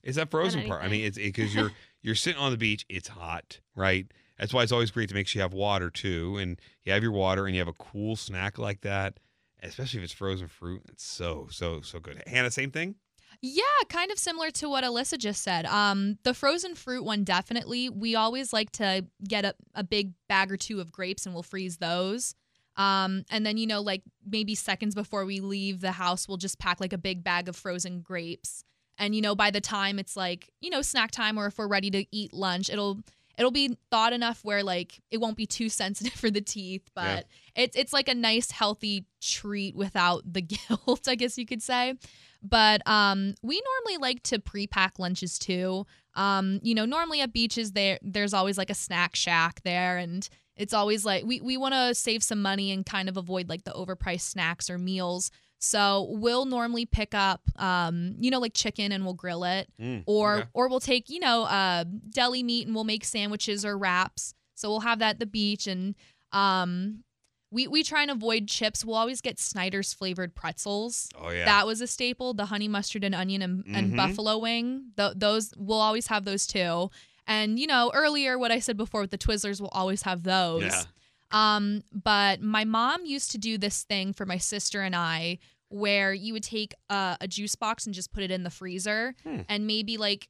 Is 0.03 0.15
that 0.15 0.29
frozen 0.29 0.67
part? 0.67 0.83
I 0.83 0.87
mean, 0.87 1.05
it's 1.05 1.17
because 1.17 1.53
you're 1.53 1.71
you're 2.01 2.15
sitting 2.15 2.39
on 2.39 2.51
the 2.51 2.57
beach. 2.57 2.85
It's 2.89 3.07
hot, 3.07 3.59
right? 3.75 4.05
That's 4.37 4.53
why 4.53 4.63
it's 4.63 4.71
always 4.71 4.91
great 4.91 5.09
to 5.09 5.15
make 5.15 5.27
sure 5.27 5.39
you 5.39 5.43
have 5.43 5.53
water 5.53 5.89
too, 5.89 6.37
and 6.37 6.59
you 6.83 6.93
have 6.93 7.01
your 7.01 7.11
water, 7.11 7.45
and 7.45 7.55
you 7.55 7.61
have 7.61 7.67
a 7.67 7.73
cool 7.73 8.15
snack 8.15 8.57
like 8.57 8.81
that. 8.81 9.19
Especially 9.63 9.99
if 9.99 10.03
it's 10.03 10.13
frozen 10.13 10.47
fruit, 10.47 10.83
it's 10.89 11.03
so 11.03 11.47
so 11.49 11.81
so 11.81 11.99
good. 11.99 12.21
Hannah, 12.27 12.51
same 12.51 12.69
thing. 12.69 12.95
Yeah, 13.41 13.63
kind 13.89 14.11
of 14.11 14.19
similar 14.19 14.51
to 14.51 14.69
what 14.69 14.83
Alyssa 14.83 15.17
just 15.17 15.41
said. 15.41 15.65
Um, 15.65 16.17
the 16.23 16.33
frozen 16.33 16.75
fruit 16.75 17.03
one 17.03 17.23
definitely. 17.23 17.89
We 17.89 18.15
always 18.15 18.53
like 18.53 18.71
to 18.73 19.05
get 19.27 19.45
a, 19.45 19.55
a 19.73 19.83
big 19.83 20.13
bag 20.29 20.51
or 20.51 20.57
two 20.57 20.79
of 20.79 20.91
grapes 20.91 21.25
and 21.25 21.33
we'll 21.33 21.43
freeze 21.43 21.77
those. 21.77 22.35
Um, 22.77 23.23
and 23.29 23.45
then 23.45 23.57
you 23.57 23.67
know, 23.67 23.81
like 23.81 24.03
maybe 24.29 24.55
seconds 24.55 24.95
before 24.95 25.25
we 25.25 25.39
leave 25.39 25.81
the 25.81 25.93
house, 25.93 26.27
we'll 26.27 26.37
just 26.37 26.59
pack 26.59 26.79
like 26.79 26.93
a 26.93 26.97
big 26.97 27.23
bag 27.23 27.47
of 27.47 27.55
frozen 27.55 28.01
grapes. 28.01 28.63
And 28.97 29.15
you 29.15 29.21
know, 29.21 29.35
by 29.35 29.51
the 29.51 29.61
time 29.61 29.99
it's 29.99 30.15
like 30.15 30.49
you 30.61 30.69
know 30.69 30.81
snack 30.81 31.11
time 31.11 31.37
or 31.37 31.47
if 31.47 31.57
we're 31.57 31.67
ready 31.67 31.89
to 31.91 32.05
eat 32.15 32.33
lunch, 32.33 32.69
it'll 32.69 32.99
it'll 33.37 33.51
be 33.51 33.77
thawed 33.91 34.13
enough 34.13 34.39
where 34.45 34.63
like 34.63 35.01
it 35.11 35.17
won't 35.17 35.35
be 35.37 35.45
too 35.45 35.67
sensitive 35.81 36.13
for 36.13 36.31
the 36.31 36.41
teeth, 36.41 36.89
Yeah. 36.95 37.15
but 37.17 37.25
it's 37.55 37.75
it's 37.75 37.93
like 37.93 38.07
a 38.09 38.15
nice 38.15 38.51
healthy 38.51 39.05
treat 39.21 39.75
without 39.75 40.21
the 40.31 40.41
guilt, 40.41 41.07
I 41.07 41.15
guess 41.15 41.37
you 41.37 41.45
could 41.45 41.61
say. 41.61 41.95
But 42.41 42.87
um, 42.87 43.33
we 43.41 43.59
normally 43.73 43.97
like 43.99 44.21
to 44.23 44.37
pre-pack 44.39 44.99
lunches 44.99 45.39
too. 45.39 45.87
Um, 46.13 46.59
you 46.61 46.75
know, 46.75 46.85
normally 46.85 47.21
at 47.21 47.33
beaches 47.33 47.71
there 47.71 47.97
there's 48.03 48.33
always 48.33 48.57
like 48.57 48.69
a 48.69 48.75
snack 48.75 49.15
shack 49.15 49.61
there, 49.63 49.97
and 49.97 50.27
it's 50.57 50.73
always 50.73 51.05
like 51.05 51.25
we 51.25 51.41
we 51.41 51.57
want 51.57 51.73
to 51.73 51.93
save 51.95 52.23
some 52.23 52.41
money 52.41 52.71
and 52.71 52.85
kind 52.85 53.09
of 53.09 53.17
avoid 53.17 53.49
like 53.49 53.63
the 53.63 53.71
overpriced 53.71 54.21
snacks 54.21 54.69
or 54.69 54.77
meals. 54.77 55.31
So 55.59 56.07
we'll 56.11 56.45
normally 56.45 56.85
pick 56.85 57.15
up, 57.15 57.41
um, 57.59 58.15
you 58.19 58.29
know, 58.29 58.39
like 58.39 58.53
chicken 58.53 58.91
and 58.91 59.03
we'll 59.03 59.13
grill 59.15 59.43
it, 59.45 59.67
Mm, 59.81 60.03
or 60.05 60.35
okay. 60.39 60.47
or 60.53 60.67
we'll 60.67 60.79
take 60.81 61.09
you 61.09 61.19
know 61.19 61.43
uh, 61.43 61.85
deli 62.09 62.43
meat 62.43 62.67
and 62.67 62.75
we'll 62.75 62.83
make 62.83 63.03
sandwiches 63.05 63.65
or 63.65 63.77
wraps. 63.77 64.33
So 64.55 64.69
we'll 64.69 64.81
have 64.81 64.99
that 64.99 65.11
at 65.11 65.19
the 65.19 65.25
beach, 65.25 65.65
and 65.67 65.95
um, 66.31 67.03
we 67.51 67.67
we 67.67 67.83
try 67.83 68.01
and 68.01 68.11
avoid 68.11 68.47
chips. 68.47 68.83
We'll 68.85 68.95
always 68.97 69.21
get 69.21 69.39
Snyder's 69.39 69.93
flavored 69.93 70.35
pretzels. 70.35 71.09
Oh 71.19 71.29
yeah. 71.31 71.45
That 71.45 71.65
was 71.65 71.81
a 71.81 71.87
staple. 71.87 72.33
The 72.33 72.45
honey 72.45 72.67
mustard 72.67 73.03
and 73.03 73.15
onion 73.15 73.41
and, 73.41 73.63
and 73.67 73.93
Mhm. 73.93 73.97
buffalo 73.97 74.37
wing. 74.37 74.91
Th- 74.97 75.13
those 75.15 75.53
we'll 75.57 75.79
always 75.81 76.07
have 76.07 76.25
those 76.25 76.45
too. 76.45 76.91
And 77.27 77.57
you 77.59 77.67
know, 77.67 77.91
earlier 77.93 78.37
what 78.37 78.51
I 78.51 78.59
said 78.59 78.77
before 78.77 79.01
with 79.01 79.11
the 79.11 79.17
Twizzlers, 79.17 79.59
we'll 79.59 79.69
always 79.73 80.03
have 80.03 80.23
those. 80.23 80.63
Yeah. 80.63 80.83
Um, 81.31 81.81
but 81.91 82.41
my 82.41 82.65
mom 82.65 83.05
used 83.05 83.31
to 83.31 83.37
do 83.37 83.57
this 83.57 83.83
thing 83.83 84.13
for 84.13 84.25
my 84.25 84.37
sister 84.37 84.81
and 84.81 84.95
I, 84.95 85.39
where 85.69 86.13
you 86.13 86.33
would 86.33 86.43
take 86.43 86.73
a, 86.89 87.17
a 87.21 87.27
juice 87.27 87.55
box 87.55 87.85
and 87.85 87.95
just 87.95 88.13
put 88.13 88.23
it 88.23 88.31
in 88.31 88.43
the 88.43 88.49
freezer, 88.51 89.15
Hmm. 89.23 89.41
and 89.49 89.65
maybe 89.67 89.97
like 89.97 90.29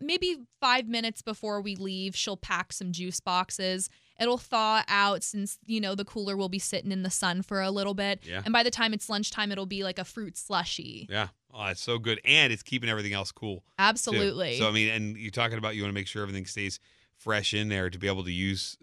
maybe 0.00 0.38
five 0.60 0.86
minutes 0.88 1.22
before 1.22 1.60
we 1.60 1.74
leave, 1.76 2.14
she'll 2.16 2.36
pack 2.36 2.72
some 2.72 2.92
juice 2.92 3.20
boxes. 3.20 3.90
It'll 4.20 4.38
thaw 4.38 4.82
out 4.88 5.22
since 5.22 5.58
you 5.66 5.80
know 5.80 5.94
the 5.94 6.04
cooler 6.04 6.36
will 6.36 6.48
be 6.48 6.58
sitting 6.58 6.92
in 6.92 7.02
the 7.02 7.10
sun 7.10 7.42
for 7.42 7.60
a 7.60 7.70
little 7.70 7.94
bit, 7.94 8.20
Yeah. 8.26 8.42
and 8.44 8.52
by 8.52 8.62
the 8.62 8.70
time 8.70 8.92
it's 8.94 9.08
lunchtime, 9.08 9.50
it'll 9.52 9.66
be 9.66 9.84
like 9.84 9.98
a 9.98 10.04
fruit 10.04 10.36
slushy. 10.36 11.06
Yeah. 11.10 11.28
Oh, 11.54 11.66
it's 11.66 11.82
so 11.82 11.98
good, 11.98 12.20
and 12.24 12.52
it's 12.52 12.62
keeping 12.62 12.88
everything 12.88 13.12
else 13.12 13.30
cool. 13.32 13.56
too. 13.56 13.62
Absolutely. 13.78 14.58
So 14.58 14.68
I 14.68 14.72
mean, 14.72 14.88
and 14.88 15.16
you're 15.16 15.30
talking 15.30 15.58
about 15.58 15.76
you 15.76 15.82
want 15.82 15.90
to 15.90 15.94
make 15.94 16.06
sure 16.06 16.22
everything 16.22 16.46
stays 16.46 16.78
fresh 17.16 17.52
in 17.54 17.68
there 17.68 17.90
to 17.90 17.98
be 17.98 18.06
able 18.06 18.24
to 18.24 18.32
use, 18.32 18.76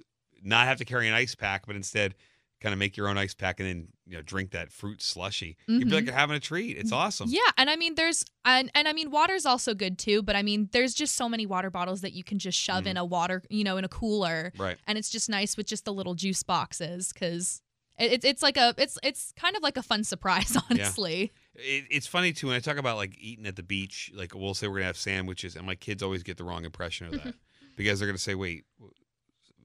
not 0.43 0.67
have 0.67 0.77
to 0.77 0.85
carry 0.85 1.07
an 1.07 1.13
ice 1.13 1.35
pack, 1.35 1.65
but 1.65 1.75
instead 1.75 2.15
kind 2.59 2.73
of 2.73 2.79
make 2.79 2.97
your 2.97 3.07
own 3.07 3.17
ice 3.17 3.33
pack 3.33 3.59
and 3.59 3.69
then 3.69 3.87
you 4.05 4.15
know 4.15 4.21
drink 4.21 4.51
that 4.51 4.71
fruit 4.71 5.01
slushy. 5.01 5.57
You'd 5.67 5.89
be 5.89 5.95
like 5.95 6.05
you're 6.05 6.13
having 6.13 6.35
a 6.35 6.39
treat. 6.39 6.77
It's 6.77 6.91
mm, 6.91 6.97
awesome. 6.97 7.29
Yeah, 7.29 7.41
and 7.57 7.69
I 7.69 7.75
mean 7.75 7.95
there's 7.95 8.25
and 8.45 8.69
and 8.75 8.87
I 8.87 8.93
mean 8.93 9.11
water's 9.11 9.45
also 9.45 9.73
good 9.73 9.97
too, 9.97 10.21
but 10.21 10.35
I 10.35 10.41
mean 10.41 10.69
there's 10.71 10.93
just 10.93 11.15
so 11.15 11.29
many 11.29 11.45
water 11.45 11.69
bottles 11.69 12.01
that 12.01 12.13
you 12.13 12.23
can 12.23 12.39
just 12.39 12.57
shove 12.57 12.87
in 12.87 12.95
mm. 12.95 13.01
a 13.01 13.05
water, 13.05 13.43
you 13.49 13.63
know, 13.63 13.77
in 13.77 13.85
a 13.85 13.89
cooler, 13.89 14.51
Right. 14.57 14.77
and 14.87 14.97
it's 14.97 15.09
just 15.09 15.29
nice 15.29 15.57
with 15.57 15.67
just 15.67 15.85
the 15.85 15.93
little 15.93 16.15
juice 16.15 16.43
boxes 16.43 17.13
because 17.13 17.61
it, 17.97 18.13
it's 18.13 18.25
it's 18.25 18.43
like 18.43 18.57
a 18.57 18.73
it's 18.77 18.97
it's 19.03 19.33
kind 19.35 19.55
of 19.55 19.63
like 19.63 19.77
a 19.77 19.83
fun 19.83 20.03
surprise, 20.03 20.57
honestly. 20.69 21.31
It, 21.55 21.85
it's 21.91 22.07
funny 22.07 22.33
too 22.33 22.47
when 22.47 22.55
I 22.55 22.59
talk 22.59 22.77
about 22.77 22.97
like 22.97 23.17
eating 23.19 23.45
at 23.45 23.55
the 23.55 23.63
beach. 23.63 24.11
Like 24.15 24.33
we'll 24.33 24.53
say 24.53 24.67
we're 24.67 24.75
gonna 24.75 24.85
have 24.85 24.97
sandwiches, 24.97 25.55
and 25.55 25.65
my 25.65 25.75
kids 25.75 26.01
always 26.01 26.23
get 26.23 26.37
the 26.37 26.43
wrong 26.43 26.65
impression 26.65 27.07
of 27.07 27.13
that 27.13 27.19
mm-hmm. 27.19 27.29
because 27.75 27.99
they're 27.99 28.07
gonna 28.07 28.17
say, 28.17 28.35
"Wait, 28.35 28.65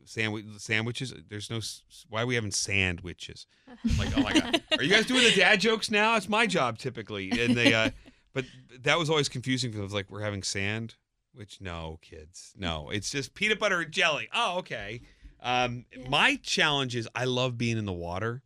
sandwich 0.04 0.44
sandwiches? 0.58 1.14
There's 1.28 1.50
no. 1.50 1.60
Why 2.08 2.22
are 2.22 2.26
we 2.26 2.34
having 2.34 2.50
sandwiches?" 2.50 3.46
I'm 3.68 3.96
like, 3.98 4.16
oh 4.16 4.22
my 4.22 4.32
god, 4.32 4.62
are 4.78 4.82
you 4.82 4.90
guys 4.90 5.06
doing 5.06 5.22
the 5.24 5.32
dad 5.34 5.60
jokes 5.60 5.90
now? 5.90 6.16
It's 6.16 6.28
my 6.28 6.46
job 6.46 6.78
typically, 6.78 7.30
and 7.30 7.54
they. 7.56 7.74
uh 7.74 7.90
But 8.34 8.46
that 8.82 8.98
was 8.98 9.08
always 9.08 9.28
confusing 9.28 9.70
because 9.70 9.80
I 9.80 9.84
was 9.84 9.94
like, 9.94 10.10
"We're 10.10 10.22
having 10.22 10.42
sand." 10.42 10.96
Which 11.34 11.60
no, 11.60 11.98
kids, 12.02 12.52
no. 12.56 12.90
It's 12.90 13.10
just 13.10 13.34
peanut 13.34 13.58
butter 13.60 13.80
and 13.80 13.92
jelly. 13.92 14.28
Oh, 14.34 14.58
okay. 14.58 15.00
Um, 15.40 15.84
My 16.08 16.36
challenge 16.42 16.96
is 16.96 17.08
I 17.14 17.24
love 17.26 17.58
being 17.58 17.76
in 17.76 17.84
the 17.84 17.92
water, 17.92 18.42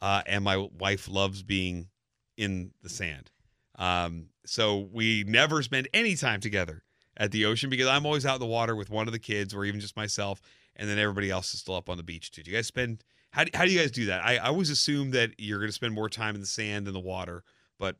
uh, 0.00 0.22
and 0.26 0.44
my 0.44 0.56
wife 0.78 1.08
loves 1.08 1.42
being 1.42 1.88
in 2.36 2.72
the 2.82 2.88
sand. 2.88 3.30
Um, 3.78 4.28
so 4.44 4.88
we 4.92 5.24
never 5.26 5.62
spend 5.62 5.88
any 5.92 6.14
time 6.14 6.40
together 6.40 6.82
at 7.16 7.30
the 7.32 7.44
ocean 7.46 7.68
because 7.70 7.86
I'm 7.88 8.06
always 8.06 8.24
out 8.24 8.34
in 8.34 8.40
the 8.40 8.46
water 8.46 8.76
with 8.76 8.90
one 8.90 9.06
of 9.06 9.12
the 9.12 9.18
kids 9.18 9.54
or 9.54 9.64
even 9.64 9.80
just 9.80 9.96
myself, 9.96 10.40
and 10.76 10.88
then 10.88 10.98
everybody 10.98 11.30
else 11.30 11.52
is 11.54 11.60
still 11.60 11.74
up 11.74 11.88
on 11.88 11.96
the 11.96 12.02
beach 12.02 12.30
too. 12.30 12.42
Do 12.42 12.50
you 12.50 12.56
guys 12.56 12.66
spend? 12.66 13.04
How 13.32 13.44
do, 13.44 13.50
how 13.54 13.64
do 13.64 13.72
you 13.72 13.78
guys 13.78 13.90
do 13.90 14.06
that? 14.06 14.24
I, 14.24 14.36
I 14.36 14.46
always 14.48 14.70
assume 14.70 15.10
that 15.10 15.30
you're 15.38 15.58
going 15.58 15.68
to 15.68 15.72
spend 15.74 15.94
more 15.94 16.08
time 16.08 16.34
in 16.34 16.40
the 16.40 16.46
sand 16.46 16.86
than 16.86 16.94
the 16.94 17.00
water, 17.00 17.42
but 17.78 17.96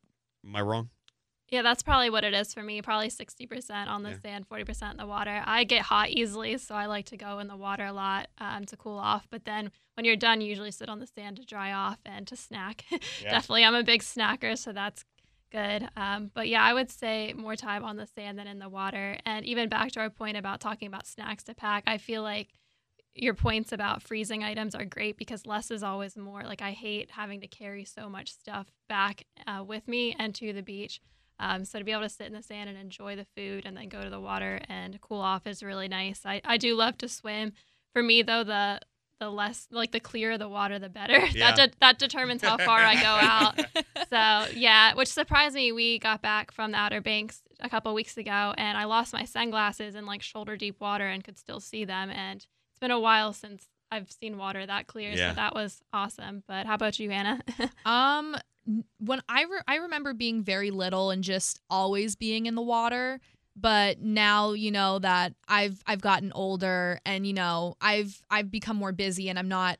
am 0.47 0.57
I 0.57 0.63
wrong? 0.63 0.89
Yeah, 1.49 1.63
that's 1.63 1.83
probably 1.83 2.11
what 2.11 2.25
it 2.25 2.35
is 2.35 2.53
for 2.53 2.63
me. 2.63 2.83
Probably 2.83 3.09
60% 3.09 3.87
on 3.87 4.03
the 4.03 4.11
Yeah. 4.11 4.19
sand, 4.21 4.49
40% 4.49 4.91
in 4.93 4.97
the 4.97 5.07
water. 5.07 5.43
I 5.47 5.63
get 5.63 5.83
hot 5.83 6.09
easily, 6.11 6.59
so 6.59 6.75
I 6.75 6.87
like 6.87 7.05
to 7.07 7.17
go 7.17 7.39
in 7.39 7.47
the 7.47 7.57
water 7.57 7.85
a 7.87 7.93
lot 7.93 8.29
um, 8.39 8.65
to 8.65 8.77
cool 8.77 8.99
off. 8.99 9.29
But 9.31 9.45
then 9.45 9.71
when 9.95 10.05
you're 10.05 10.17
done, 10.17 10.41
you 10.41 10.49
usually 10.49 10.73
sit 10.73 10.89
on 10.89 10.99
the 10.99 11.07
sand 11.07 11.37
to 11.37 11.45
dry 11.45 11.73
off 11.73 11.99
and 12.05 12.27
to 12.29 12.37
snack. 12.37 12.85
Yeah. 13.23 13.31
Definitely, 13.31 13.65
I'm 13.65 13.75
a 13.77 13.85
big 13.85 14.03
snacker, 14.03 14.59
so 14.59 14.73
that's 14.73 15.05
good. 15.53 15.89
Um, 15.97 16.33
but 16.35 16.49
yeah, 16.49 16.63
I 16.65 16.75
would 16.75 16.91
say 16.91 17.33
more 17.37 17.55
time 17.55 17.85
on 17.85 17.97
the 17.97 18.07
sand 18.07 18.39
than 18.39 18.49
in 18.49 18.59
the 18.59 18.69
water. 18.69 19.17
And 19.25 19.47
even 19.47 19.69
back 19.69 19.93
to 19.93 20.01
our 20.01 20.11
point 20.11 20.37
about 20.37 20.61
talking 20.61 20.89
about 20.89 21.07
snacks 21.07 21.45
to 21.45 21.55
pack, 21.55 21.85
I 21.87 21.99
feel 21.99 22.23
like 22.23 22.49
your 23.17 23.35
points 23.35 23.73
about 23.73 24.03
freezing 24.03 24.45
items 24.45 24.75
are 24.75 24.85
great 24.85 25.17
because 25.17 25.47
less 25.47 25.71
is 25.71 25.83
always 25.83 26.17
more. 26.17 26.43
Like 26.43 26.63
I 26.63 26.73
hate 26.73 27.11
having 27.11 27.41
to 27.41 27.47
carry 27.49 27.85
so 27.85 28.09
much 28.09 28.33
stuff 28.33 28.67
back 28.89 29.25
uh, 29.47 29.65
with 29.65 29.89
me 29.89 30.15
and 30.19 30.35
to 30.37 30.53
the 30.53 30.63
beach. 30.63 31.01
Um, 31.39 31.65
so 31.65 31.79
to 31.79 31.85
be 31.85 31.93
able 31.93 32.03
to 32.03 32.09
sit 32.09 32.27
in 32.27 32.33
the 32.33 32.43
sand 32.43 32.69
and 32.71 32.79
enjoy 32.79 33.17
the 33.17 33.27
food 33.37 33.65
and 33.67 33.77
then 33.77 33.89
go 33.89 34.03
to 34.03 34.11
the 34.11 34.21
water 34.21 34.61
and 34.69 35.01
cool 35.01 35.21
off 35.21 35.47
is 35.47 35.63
really 35.63 35.89
nice. 35.89 36.23
I, 36.25 36.41
I 36.45 36.57
do 36.57 36.75
love 36.75 36.97
to 36.99 37.09
swim. 37.09 37.53
For 37.93 38.03
me 38.03 38.23
though, 38.23 38.45
the 38.45 38.81
the 39.19 39.31
less 39.31 39.67
like 39.71 39.93
the 39.93 40.01
clearer 40.01 40.37
the 40.37 40.49
water, 40.49 40.79
the 40.79 40.91
better. 40.91 41.19
Yeah. 41.35 41.55
that 41.55 41.57
de- 41.73 41.77
that 41.81 41.99
determines 41.99 42.43
how 42.43 42.59
far 42.59 42.81
I 42.81 42.95
go 42.95 43.09
out. 43.09 43.61
So 44.09 44.47
yeah, 44.55 44.95
which 44.95 45.09
surprised 45.09 45.57
me. 45.57 45.73
We 45.73 45.99
got 45.99 46.23
back 46.23 46.53
from 46.53 46.71
the 46.71 46.79
Outer 46.79 47.01
Banks 47.01 47.43
a 47.59 47.69
couple 47.69 47.93
weeks 47.93 48.17
ago, 48.17 48.55
and 48.57 48.79
I 48.79 48.85
lost 48.85 49.13
my 49.13 49.25
sunglasses 49.25 49.97
in 49.97 50.07
like 50.07 50.23
shoulder 50.23 50.57
deep 50.57 50.81
water 50.81 51.09
and 51.09 51.25
could 51.25 51.37
still 51.37 51.59
see 51.59 51.85
them. 51.85 52.11
And 52.11 52.47
it's 52.77 52.81
been 52.81 52.91
a 52.91 53.01
while 53.01 53.33
since 53.33 53.65
I've 53.91 54.11
seen 54.13 54.37
water 54.37 54.67
that 54.67 54.87
clear, 54.87 55.13
Yeah. 55.13 55.31
so 55.31 55.37
that 55.37 55.55
was 55.55 55.81
awesome. 55.95 56.43
But 56.47 56.67
how 56.67 56.75
about 56.75 56.99
you, 56.99 57.09
Hannah? 57.11 57.41
Um, 57.87 58.37
when 58.99 59.23
I 59.29 59.45
re- 59.45 59.63
I 59.67 59.77
remember 59.77 60.13
being 60.13 60.43
very 60.43 60.71
little 60.71 61.11
and 61.11 61.23
just 61.25 61.61
always 61.71 62.17
being 62.17 62.47
in 62.47 62.55
the 62.55 62.63
water, 62.63 63.21
but 63.55 64.01
now 64.01 64.53
you 64.53 64.71
know 64.73 64.99
that 64.99 65.33
I've 65.49 65.81
I've 65.87 66.01
gotten 66.03 66.33
older 66.35 67.01
and 67.07 67.27
you 67.27 67.33
know 67.33 67.77
I've 67.81 68.21
I've 68.29 68.51
become 68.51 68.77
more 68.77 68.93
busy 68.93 69.29
and 69.31 69.39
I'm 69.39 69.49
not. 69.49 69.79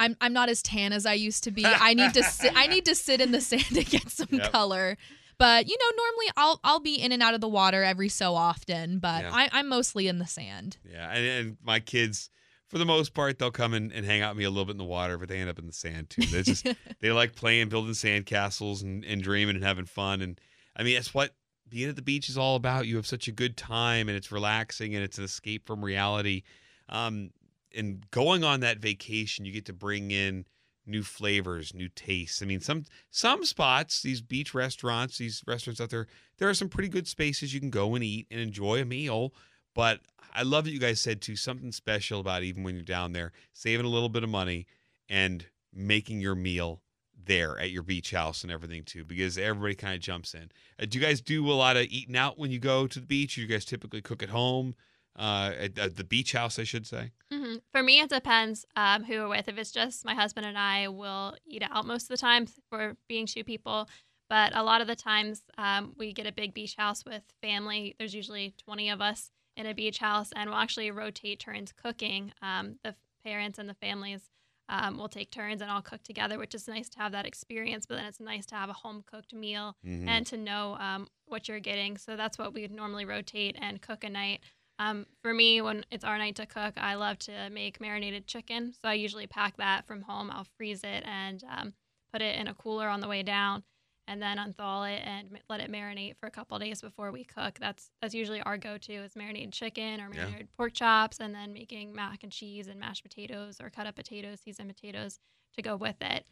I'm, 0.00 0.16
I'm 0.20 0.32
not 0.32 0.48
as 0.48 0.62
tan 0.62 0.92
as 0.92 1.04
I 1.06 1.14
used 1.14 1.42
to 1.44 1.50
be. 1.50 1.66
I 1.66 1.92
need 1.94 2.14
to 2.14 2.22
sit 2.22 2.52
I 2.54 2.68
need 2.68 2.84
to 2.84 2.94
sit 2.94 3.20
in 3.20 3.32
the 3.32 3.40
sand 3.50 3.64
to 3.74 3.82
get 3.84 4.08
some 4.08 4.28
Yep. 4.30 4.52
color. 4.52 4.96
But 5.38 5.66
you 5.68 5.76
know, 5.76 5.90
normally 5.96 6.26
I'll 6.36 6.60
I'll 6.62 6.80
be 6.80 6.94
in 6.94 7.10
and 7.10 7.20
out 7.20 7.34
of 7.34 7.40
the 7.40 7.48
water 7.48 7.82
every 7.82 8.08
so 8.08 8.36
often, 8.36 9.00
but 9.00 9.24
Yeah. 9.24 9.30
I, 9.34 9.48
I'm 9.52 9.68
mostly 9.68 10.06
in 10.06 10.18
the 10.20 10.26
sand. 10.26 10.76
Yeah, 10.88 11.10
and, 11.10 11.26
and 11.26 11.56
my 11.60 11.80
kids, 11.80 12.30
for 12.68 12.78
the 12.78 12.84
most 12.84 13.14
part, 13.14 13.38
they'll 13.38 13.50
come 13.50 13.74
and, 13.74 13.92
and 13.92 14.04
hang 14.04 14.20
out 14.20 14.34
with 14.34 14.38
me 14.38 14.44
a 14.44 14.50
little 14.50 14.66
bit 14.66 14.72
in 14.72 14.78
the 14.78 14.84
water, 14.84 15.16
but 15.18 15.28
they 15.28 15.38
end 15.38 15.50
up 15.50 15.58
in 15.58 15.66
the 15.66 15.72
sand 15.72 16.10
too. 16.10 16.22
They 16.22 16.42
just 16.42 16.66
they 17.00 17.10
like 17.10 17.34
playing, 17.34 17.68
building 17.68 17.94
sand 17.94 18.26
castles, 18.26 18.82
and, 18.82 19.04
and 19.04 19.22
dreaming 19.22 19.56
and 19.56 19.64
having 19.64 19.86
fun. 19.86 20.20
And 20.20 20.40
I 20.76 20.82
mean, 20.82 20.94
that's 20.94 21.14
what 21.14 21.34
being 21.68 21.88
at 21.88 21.96
the 21.96 22.02
beach 22.02 22.28
is 22.28 22.38
all 22.38 22.56
about. 22.56 22.86
You 22.86 22.96
have 22.96 23.06
such 23.06 23.28
a 23.28 23.32
good 23.32 23.56
time, 23.56 24.08
and 24.08 24.16
it's 24.16 24.32
relaxing, 24.32 24.94
and 24.94 25.02
it's 25.02 25.18
an 25.18 25.24
escape 25.24 25.66
from 25.66 25.84
reality. 25.84 26.42
Um, 26.88 27.30
and 27.74 28.10
going 28.10 28.44
on 28.44 28.60
that 28.60 28.78
vacation, 28.78 29.44
you 29.44 29.52
get 29.52 29.66
to 29.66 29.72
bring 29.72 30.10
in 30.10 30.46
new 30.86 31.02
flavors, 31.02 31.74
new 31.74 31.88
tastes. 31.88 32.42
I 32.42 32.46
mean, 32.46 32.60
some 32.60 32.84
some 33.10 33.44
spots, 33.44 34.02
these 34.02 34.20
beach 34.20 34.54
restaurants, 34.54 35.18
these 35.18 35.42
restaurants 35.46 35.80
out 35.80 35.90
there, 35.90 36.06
there 36.38 36.48
are 36.48 36.54
some 36.54 36.68
pretty 36.68 36.88
good 36.88 37.06
spaces 37.06 37.52
you 37.52 37.60
can 37.60 37.70
go 37.70 37.94
and 37.94 38.02
eat 38.02 38.26
and 38.30 38.40
enjoy 38.40 38.80
a 38.80 38.84
meal. 38.84 39.32
But 39.74 40.00
I 40.38 40.42
love 40.42 40.64
that 40.64 40.70
you 40.70 40.78
guys 40.78 41.00
said 41.00 41.20
too 41.20 41.34
something 41.34 41.72
special 41.72 42.20
about 42.20 42.44
even 42.44 42.62
when 42.62 42.76
you're 42.76 42.84
down 42.84 43.12
there, 43.12 43.32
saving 43.52 43.84
a 43.84 43.88
little 43.88 44.08
bit 44.08 44.22
of 44.22 44.30
money 44.30 44.66
and 45.08 45.44
making 45.74 46.20
your 46.20 46.36
meal 46.36 46.80
there 47.24 47.58
at 47.58 47.70
your 47.70 47.82
beach 47.82 48.12
house 48.12 48.44
and 48.44 48.52
everything 48.52 48.84
too, 48.84 49.04
because 49.04 49.36
everybody 49.36 49.74
kind 49.74 49.94
of 49.94 50.00
jumps 50.00 50.34
in. 50.34 50.50
Uh, 50.80 50.86
do 50.88 50.96
you 50.96 51.04
guys 51.04 51.20
do 51.20 51.44
a 51.50 51.52
lot 51.52 51.76
of 51.76 51.86
eating 51.90 52.16
out 52.16 52.38
when 52.38 52.52
you 52.52 52.60
go 52.60 52.86
to 52.86 53.00
the 53.00 53.06
beach? 53.06 53.36
You 53.36 53.48
guys 53.48 53.64
typically 53.64 54.00
cook 54.00 54.22
at 54.22 54.28
home, 54.28 54.76
uh, 55.18 55.52
at, 55.58 55.76
at 55.76 55.96
the 55.96 56.04
beach 56.04 56.32
house, 56.32 56.56
I 56.58 56.64
should 56.64 56.86
say. 56.86 57.10
hmm 57.32 57.56
For 57.72 57.82
me, 57.82 57.98
it 57.98 58.08
depends 58.08 58.64
um, 58.76 59.02
who 59.02 59.14
we're 59.14 59.28
with. 59.28 59.48
If 59.48 59.58
it's 59.58 59.72
just 59.72 60.04
my 60.04 60.14
husband 60.14 60.46
and 60.46 60.56
I, 60.56 60.86
we'll 60.86 61.34
eat 61.46 61.64
out 61.68 61.84
most 61.84 62.04
of 62.04 62.08
the 62.10 62.16
time 62.16 62.46
for 62.70 62.96
being 63.08 63.26
two 63.26 63.42
people. 63.42 63.88
But 64.30 64.54
a 64.54 64.62
lot 64.62 64.82
of 64.82 64.86
the 64.86 64.96
times, 64.96 65.42
um, 65.56 65.94
we 65.96 66.12
get 66.12 66.26
a 66.26 66.32
big 66.32 66.54
beach 66.54 66.76
house 66.78 67.04
with 67.04 67.22
family. 67.42 67.96
There's 67.98 68.14
usually 68.14 68.54
20 68.64 68.90
of 68.90 69.00
us 69.00 69.32
in 69.58 69.66
a 69.66 69.74
beach 69.74 69.98
house, 69.98 70.30
and 70.34 70.48
we'll 70.48 70.58
actually 70.58 70.90
rotate 70.90 71.40
turns 71.40 71.72
cooking. 71.72 72.32
Um, 72.40 72.78
the 72.84 72.94
parents 73.24 73.58
and 73.58 73.68
the 73.68 73.74
families 73.74 74.22
um, 74.70 74.96
will 74.98 75.08
take 75.08 75.30
turns, 75.30 75.60
and 75.62 75.70
all 75.70 75.80
cook 75.82 76.02
together, 76.02 76.38
which 76.38 76.54
is 76.54 76.68
nice 76.68 76.88
to 76.90 76.98
have 76.98 77.12
that 77.12 77.26
experience. 77.26 77.86
But 77.86 77.96
then 77.96 78.04
it's 78.06 78.20
nice 78.20 78.46
to 78.46 78.54
have 78.54 78.68
a 78.68 78.74
home 78.74 79.02
cooked 79.06 79.34
meal 79.34 79.76
Mhm. 79.84 80.06
and 80.08 80.26
to 80.26 80.36
know 80.36 80.76
um, 80.78 81.08
what 81.26 81.48
you're 81.48 81.58
getting. 81.60 81.96
So 81.96 82.16
that's 82.16 82.38
what 82.38 82.52
we 82.54 82.62
would 82.62 82.70
normally 82.70 83.04
rotate 83.06 83.56
and 83.60 83.80
cook 83.82 84.04
a 84.04 84.10
night. 84.10 84.40
Um, 84.78 85.06
for 85.22 85.32
me, 85.34 85.60
when 85.60 85.84
it's 85.90 86.04
our 86.04 86.18
night 86.18 86.36
to 86.36 86.46
cook, 86.46 86.74
I 86.76 86.94
love 86.94 87.18
to 87.20 87.50
make 87.50 87.80
marinated 87.80 88.26
chicken. 88.26 88.72
So 88.74 88.88
I 88.88 88.94
usually 88.94 89.26
pack 89.26 89.56
that 89.56 89.86
from 89.86 90.02
home. 90.02 90.30
I'll 90.30 90.46
freeze 90.56 90.84
it 90.84 91.02
and 91.06 91.42
um, 91.50 91.72
put 92.12 92.22
it 92.22 92.38
in 92.38 92.46
a 92.46 92.54
cooler 92.54 92.88
on 92.88 93.00
the 93.00 93.08
way 93.08 93.22
down, 93.22 93.64
and 94.08 94.20
then 94.22 94.38
unthaw 94.38 94.90
it 94.90 95.02
and 95.04 95.38
let 95.48 95.60
it 95.60 95.70
marinate 95.70 96.16
for 96.16 96.26
a 96.26 96.30
couple 96.30 96.56
of 96.56 96.62
days 96.62 96.80
before 96.80 97.12
we 97.12 97.22
cook. 97.24 97.58
That's 97.60 97.90
that's 98.00 98.14
usually 98.14 98.40
our 98.40 98.56
go-to 98.56 98.94
is 98.94 99.14
marinated 99.14 99.52
chicken 99.52 100.00
or 100.00 100.08
Yeah. 100.08 100.24
marinated 100.24 100.48
pork 100.56 100.72
chops, 100.72 101.20
and 101.20 101.34
then 101.34 101.52
making 101.52 101.92
mac 101.94 102.22
and 102.22 102.32
cheese 102.32 102.66
and 102.66 102.80
mashed 102.80 103.02
potatoes 103.02 103.60
or 103.60 103.70
cut 103.70 103.86
up 103.86 103.94
potatoes, 103.94 104.40
seasoned 104.40 104.74
potatoes 104.74 105.20
to 105.54 105.62
go 105.62 105.76
with 105.76 106.00
it. 106.00 106.24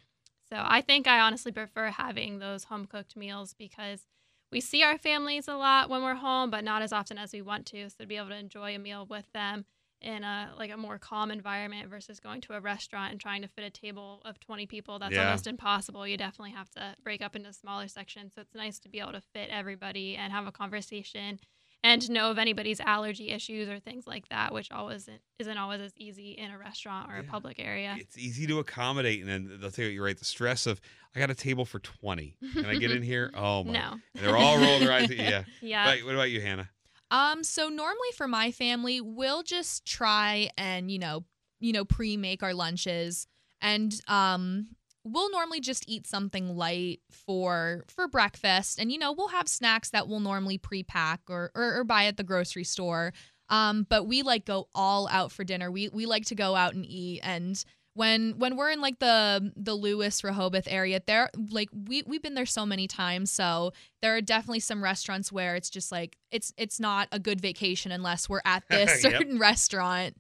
So 0.49 0.57
I 0.59 0.81
think 0.81 1.07
I 1.07 1.21
honestly 1.21 1.53
prefer 1.53 1.91
having 1.91 2.39
those 2.39 2.65
home 2.65 2.87
cooked 2.87 3.17
meals 3.17 3.55
because 3.55 4.07
we 4.51 4.61
see 4.61 4.83
our 4.83 4.97
families 4.97 5.49
a 5.49 5.55
lot 5.57 5.91
when 5.91 6.03
we're 6.03 6.15
home, 6.15 6.51
but 6.51 6.65
not 6.65 6.83
as 6.83 6.93
often 6.93 7.19
as 7.19 7.33
we 7.33 7.43
want 7.43 7.67
to. 7.67 7.91
So 7.91 7.97
to 8.01 8.07
be 8.07 8.17
able 8.17 8.29
to 8.29 8.37
enjoy 8.37 8.75
a 8.75 8.79
meal 8.79 9.05
with 9.05 9.31
them 9.33 9.67
in 10.07 10.23
a 10.23 10.53
like 10.57 10.71
a 10.71 10.77
more 10.77 10.99
calm 10.99 11.31
environment 11.31 11.89
versus 11.91 12.21
going 12.21 12.41
to 12.41 12.53
a 12.55 12.61
restaurant 12.61 13.11
and 13.11 13.21
trying 13.21 13.43
to 13.43 13.49
fit 13.49 13.65
a 13.65 13.71
table 13.71 14.23
of 14.25 14.39
20 14.41 14.65
people 14.67 14.99
that's 15.01 15.15
Yeah. 15.15 15.25
almost 15.27 15.47
impossible 15.49 16.07
you 16.07 16.17
definitely 16.17 16.53
have 16.53 16.71
to 16.71 16.95
break 17.03 17.21
up 17.21 17.35
into 17.35 17.53
smaller 17.53 17.89
sections 17.89 18.33
so 18.35 18.41
it's 18.41 18.55
nice 18.55 18.79
to 18.81 18.89
be 18.89 19.01
able 19.01 19.13
to 19.13 19.21
fit 19.33 19.49
everybody 19.51 20.15
and 20.17 20.33
have 20.33 20.47
a 20.47 20.53
conversation 20.53 21.41
and 21.85 22.01
to 22.03 22.13
know 22.13 22.31
of 22.31 22.39
anybody's 22.39 22.81
allergy 22.81 23.31
issues 23.31 23.69
or 23.69 23.79
things 23.81 24.07
like 24.07 24.29
that 24.29 24.55
which 24.55 24.71
always 24.73 25.09
isn't 25.39 25.59
always 25.59 25.81
as 25.81 25.93
easy 25.97 26.31
in 26.33 26.51
a 26.51 26.59
restaurant 26.59 27.11
or 27.11 27.17
a 27.19 27.25
public 27.25 27.59
area 27.59 27.97
It's 27.99 28.17
easy 28.17 28.47
to 28.47 28.59
accommodate, 28.61 29.21
and 29.21 29.29
then 29.29 29.59
they'll 29.61 29.71
tell 29.71 29.85
you 29.85 29.91
you're 29.91 30.05
right. 30.05 30.19
The 30.19 30.25
stress 30.25 30.67
of 30.67 30.81
I 31.15 31.19
got 31.19 31.31
a 31.31 31.35
table 31.35 31.65
for 31.65 31.79
twenty. 31.79 32.37
Can 32.53 32.67
I 32.67 32.75
get 32.77 32.91
in 32.91 33.03
here? 33.13 33.31
Oh 33.35 33.65
my! 33.65 33.73
no 33.73 33.91
And 34.15 34.25
they're 34.25 34.37
all 34.37 34.57
rolling 34.59 34.81
their 34.81 34.93
eyes. 34.93 35.11
At, 35.11 35.17
yeah. 35.33 35.45
yeah 35.61 35.87
Right, 35.89 36.05
what 36.05 36.15
about 36.15 36.31
you, 36.31 36.41
Hannah? 36.41 36.69
Um, 37.11 37.45
so 37.45 37.69
normally 37.69 38.13
for 38.15 38.27
my 38.27 38.51
family, 38.51 39.01
we'll 39.01 39.43
just 39.43 39.85
try 39.85 40.51
and, 40.57 40.91
you 40.91 40.99
know, 40.99 41.25
you 41.61 41.73
know, 41.73 41.85
pre-make 41.85 42.43
our 42.43 42.55
lunches 42.55 43.27
and 43.63 43.99
um 44.09 44.67
we'll 45.03 45.31
normally 45.31 45.61
just 45.61 45.89
eat 45.89 46.07
something 46.07 46.57
light 46.57 47.01
for 47.11 47.85
for 47.89 48.09
breakfast 48.09 48.79
and 48.79 48.93
you 48.93 48.99
know, 48.99 49.13
we'll 49.13 49.29
have 49.29 49.49
snacks 49.49 49.91
that 49.91 50.09
we'll 50.09 50.21
normally 50.21 50.59
pre-pack 50.59 51.21
or 51.29 51.51
or, 51.55 51.79
or 51.79 51.85
buy 51.85 52.05
at 52.07 52.17
the 52.17 52.25
grocery 52.25 52.65
store. 52.65 53.13
Um, 53.49 53.87
but 53.89 54.07
we 54.07 54.23
like 54.23 54.45
go 54.45 54.69
all 54.75 55.09
out 55.09 55.33
for 55.33 55.45
dinner. 55.45 55.71
We 55.71 55.89
we 55.89 56.07
like 56.07 56.27
to 56.27 56.35
go 56.35 56.55
out 56.55 56.75
and 56.75 56.85
eat 56.85 57.21
and 57.23 57.65
when 57.97 58.39
when 58.39 58.57
we're 58.57 58.71
in 58.71 58.81
like 58.81 58.99
the 58.99 59.53
the 59.57 59.75
Lewes 59.75 60.23
Rehoboth 60.23 60.69
area, 60.69 61.01
there 61.07 61.31
like 61.51 61.71
we 61.73 62.03
we've 62.07 62.23
been 62.23 62.35
there 62.35 62.47
so 62.47 62.67
many 62.67 62.87
times, 62.87 63.31
so 63.31 63.73
there 64.03 64.15
are 64.15 64.21
definitely 64.21 64.61
some 64.61 64.85
restaurants 64.85 65.33
where 65.33 65.57
it's 65.57 65.71
just 65.71 65.91
like 65.91 66.17
it's 66.31 66.53
it's 66.59 66.79
not 66.79 67.09
a 67.11 67.19
good 67.19 67.41
vacation 67.41 67.91
unless 67.91 68.29
we're 68.29 68.43
at 68.45 68.65
this 68.71 69.03
Yep. 69.03 69.13
certain 69.13 69.39
restaurant. 69.39 70.17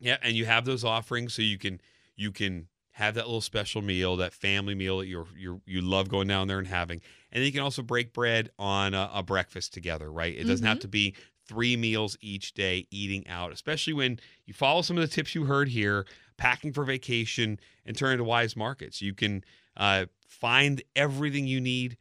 Yeah, 0.00 0.16
and 0.22 0.34
you 0.34 0.46
have 0.46 0.64
those 0.64 0.84
offerings, 0.84 1.34
so 1.34 1.42
you 1.42 1.58
can 1.58 1.80
you 2.16 2.32
can 2.32 2.68
have 2.92 3.14
that 3.14 3.26
little 3.26 3.40
special 3.40 3.82
meal, 3.82 4.16
that 4.16 4.32
family 4.32 4.74
meal 4.74 4.98
that 4.98 5.06
you're 5.06 5.26
you 5.36 5.60
you 5.66 5.82
love 5.82 6.08
going 6.08 6.28
down 6.28 6.48
there 6.48 6.58
and 6.58 6.68
having, 6.68 7.00
and 7.30 7.40
then 7.40 7.46
you 7.46 7.52
can 7.52 7.62
also 7.62 7.82
break 7.82 8.14
bread 8.14 8.50
on 8.58 8.94
a, 8.94 9.10
a 9.14 9.22
breakfast 9.22 9.74
together, 9.74 10.10
right? 10.10 10.34
It 10.34 10.46
doesn't 10.46 10.66
have 10.66 10.78
mm-hmm. 10.78 10.82
to 10.82 10.88
be 10.88 11.14
three 11.46 11.76
meals 11.76 12.16
each 12.20 12.54
day 12.54 12.86
eating 12.90 13.26
out, 13.28 13.52
especially 13.52 13.92
when 13.92 14.18
you 14.46 14.54
follow 14.54 14.82
some 14.82 14.96
of 14.96 15.02
the 15.02 15.14
tips 15.14 15.34
you 15.34 15.44
heard 15.44 15.68
here, 15.68 16.06
packing 16.36 16.72
for 16.72 16.84
vacation 16.84 17.58
and 17.86 17.96
turn 17.96 18.12
into 18.12 18.24
Weis 18.24 18.56
markets. 18.56 19.00
You 19.02 19.14
can 19.14 19.44
uh, 19.76 20.06
find 20.26 20.82
everything 20.96 21.46
you 21.46 21.60
need 21.60 21.96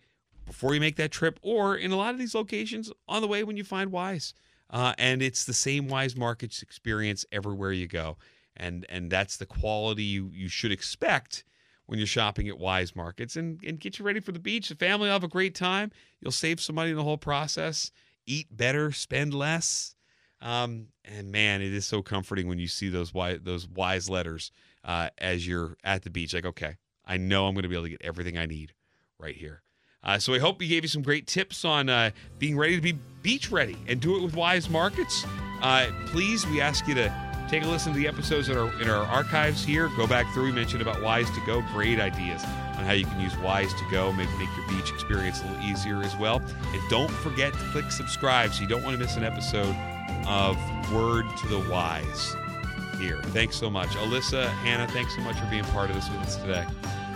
before 0.46 0.74
you 0.74 0.80
make 0.80 0.98
that 0.98 1.12
trip, 1.12 1.40
or 1.42 1.76
in 1.76 1.92
a 1.92 1.96
lot 1.96 2.14
of 2.14 2.20
these 2.20 2.36
locations 2.36 2.92
on 3.08 3.22
the 3.22 3.28
way 3.28 3.44
when 3.44 3.58
you 3.58 3.64
find 3.64 3.92
Weis. 3.92 4.34
Uh, 4.70 4.94
and 4.98 5.22
it's 5.22 5.46
the 5.46 5.54
same 5.54 5.88
Weis 5.88 6.18
markets 6.18 6.62
experience 6.62 7.26
everywhere 7.32 7.72
you 7.72 7.88
go. 7.88 8.18
And 8.58 8.86
and 8.90 9.10
that's 9.10 9.38
the 9.38 9.46
quality 9.46 10.04
you 10.04 10.30
you 10.34 10.48
should 10.48 10.72
expect 10.72 11.44
when 11.86 12.00
you're 12.00 12.08
shopping 12.08 12.48
at 12.48 12.56
Weis 12.60 12.96
markets. 12.96 13.36
And 13.36 13.60
and 13.66 13.80
get 13.80 14.00
you 14.00 14.06
ready 14.06 14.20
for 14.20 14.32
the 14.32 14.40
beach. 14.40 14.70
The 14.70 14.76
family 14.76 15.08
will 15.08 15.14
have 15.14 15.24
a 15.24 15.30
great 15.30 15.56
time. 15.56 15.92
You'll 16.20 16.32
save 16.32 16.60
some 16.60 16.76
money 16.76 16.92
in 16.92 16.98
the 16.98 17.04
whole 17.04 17.18
process. 17.18 17.92
Eat 18.26 18.56
better 18.56 18.92
spend 18.92 19.34
less 19.34 19.96
um, 20.42 20.88
and 21.06 21.32
man 21.32 21.62
it 21.62 21.74
is 21.74 21.86
so 21.86 22.02
comforting 22.02 22.48
when 22.48 22.60
you 22.60 22.68
see 22.68 22.90
those 22.90 23.12
Weis 23.12 23.44
those 23.44 23.68
Weis 23.68 24.10
letters 24.10 24.52
uh, 24.84 25.10
as 25.18 25.48
you're 25.48 25.78
at 25.84 26.04
the 26.04 26.10
beach 26.10 26.34
like 26.34 26.46
okay 26.46 26.78
i 27.06 27.18
know 27.18 27.48
i'm 27.48 27.54
going 27.54 27.64
to 27.64 27.70
be 27.70 27.76
able 27.76 27.86
to 27.86 27.92
get 27.92 28.02
everything 28.04 28.38
i 28.38 28.46
need 28.46 28.74
right 29.20 29.36
here 29.36 29.62
uh, 30.04 30.18
so 30.18 30.34
I 30.34 30.40
hope 30.40 30.60
we 30.60 30.68
gave 30.68 30.84
you 30.84 30.88
some 30.88 31.04
great 31.04 31.28
tips 31.28 31.64
on 31.64 31.88
uh, 31.88 32.12
being 32.40 32.58
ready 32.58 32.76
to 32.76 32.82
be 32.82 32.94
beach 33.22 33.52
ready 33.52 33.78
and 33.88 34.00
do 34.00 34.16
it 34.16 34.24
with 34.24 34.34
Weis 34.34 34.70
Markets. 34.70 35.26
Uh, 35.62 35.88
please, 36.08 36.46
we 36.48 36.60
ask 36.60 36.88
you 36.88 36.96
to 36.96 37.14
take 37.48 37.64
a 37.64 37.68
listen 37.68 37.94
to 37.94 38.00
the 38.00 38.08
episodes 38.08 38.50
in 38.50 38.58
our 38.58 38.82
in 38.82 38.90
our 38.90 39.06
archives 39.06 39.64
here. 39.64 39.90
Go 39.98 40.08
back 40.08 40.32
through. 40.34 40.46
We 40.46 40.52
mentioned 40.54 40.82
about 40.82 40.98
Weis 40.98 41.32
to 41.36 41.46
Go. 41.46 41.62
Great 41.74 42.00
ideas 42.00 42.44
on 42.78 42.86
how 42.86 42.94
you 42.94 43.06
can 43.06 43.20
use 43.20 43.34
Weis 43.34 43.70
to 43.78 43.92
Go, 43.92 44.12
maybe 44.12 44.32
make 44.40 44.50
your 44.58 44.68
beach 44.70 44.92
experience 44.92 45.42
a 45.44 45.48
little 45.48 45.64
easier 45.64 46.02
as 46.02 46.16
well. 46.18 46.42
And 46.74 46.90
don't 46.90 47.12
forget 47.12 47.54
to 47.54 47.60
click 47.72 47.92
subscribe 47.92 48.54
so 48.54 48.62
you 48.62 48.68
don't 48.68 48.84
want 48.84 48.98
to 48.98 49.00
miss 49.00 49.18
an 49.18 49.24
episode 49.24 49.76
of 50.28 50.58
Word 50.92 51.26
to 51.38 51.48
the 51.48 51.60
Wise 51.70 52.36
here. 53.00 53.22
Thanks 53.28 53.56
so 53.56 53.70
much, 53.70 53.90
Alyssa, 53.90 54.48
Hannah. 54.48 54.88
Thanks 54.88 55.16
so 55.16 55.22
much 55.22 55.38
for 55.40 55.46
being 55.48 55.64
part 55.66 55.90
of 55.90 55.96
this 55.96 56.10
with 56.10 56.20
us 56.20 56.36
today. 56.38 56.66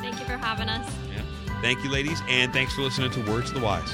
thank 0.01 0.19
you 0.19 0.25
for 0.25 0.37
having 0.37 0.69
us 0.69 0.89
Yeah. 1.13 1.21
Thank 1.61 1.83
you, 1.83 1.89
ladies, 1.89 2.21
and 2.27 2.51
thanks 2.51 2.73
for 2.73 2.81
listening 2.81 3.11
to 3.11 3.31
Words 3.31 3.49
to 3.51 3.59
the 3.59 3.65
Wise. 3.65 3.93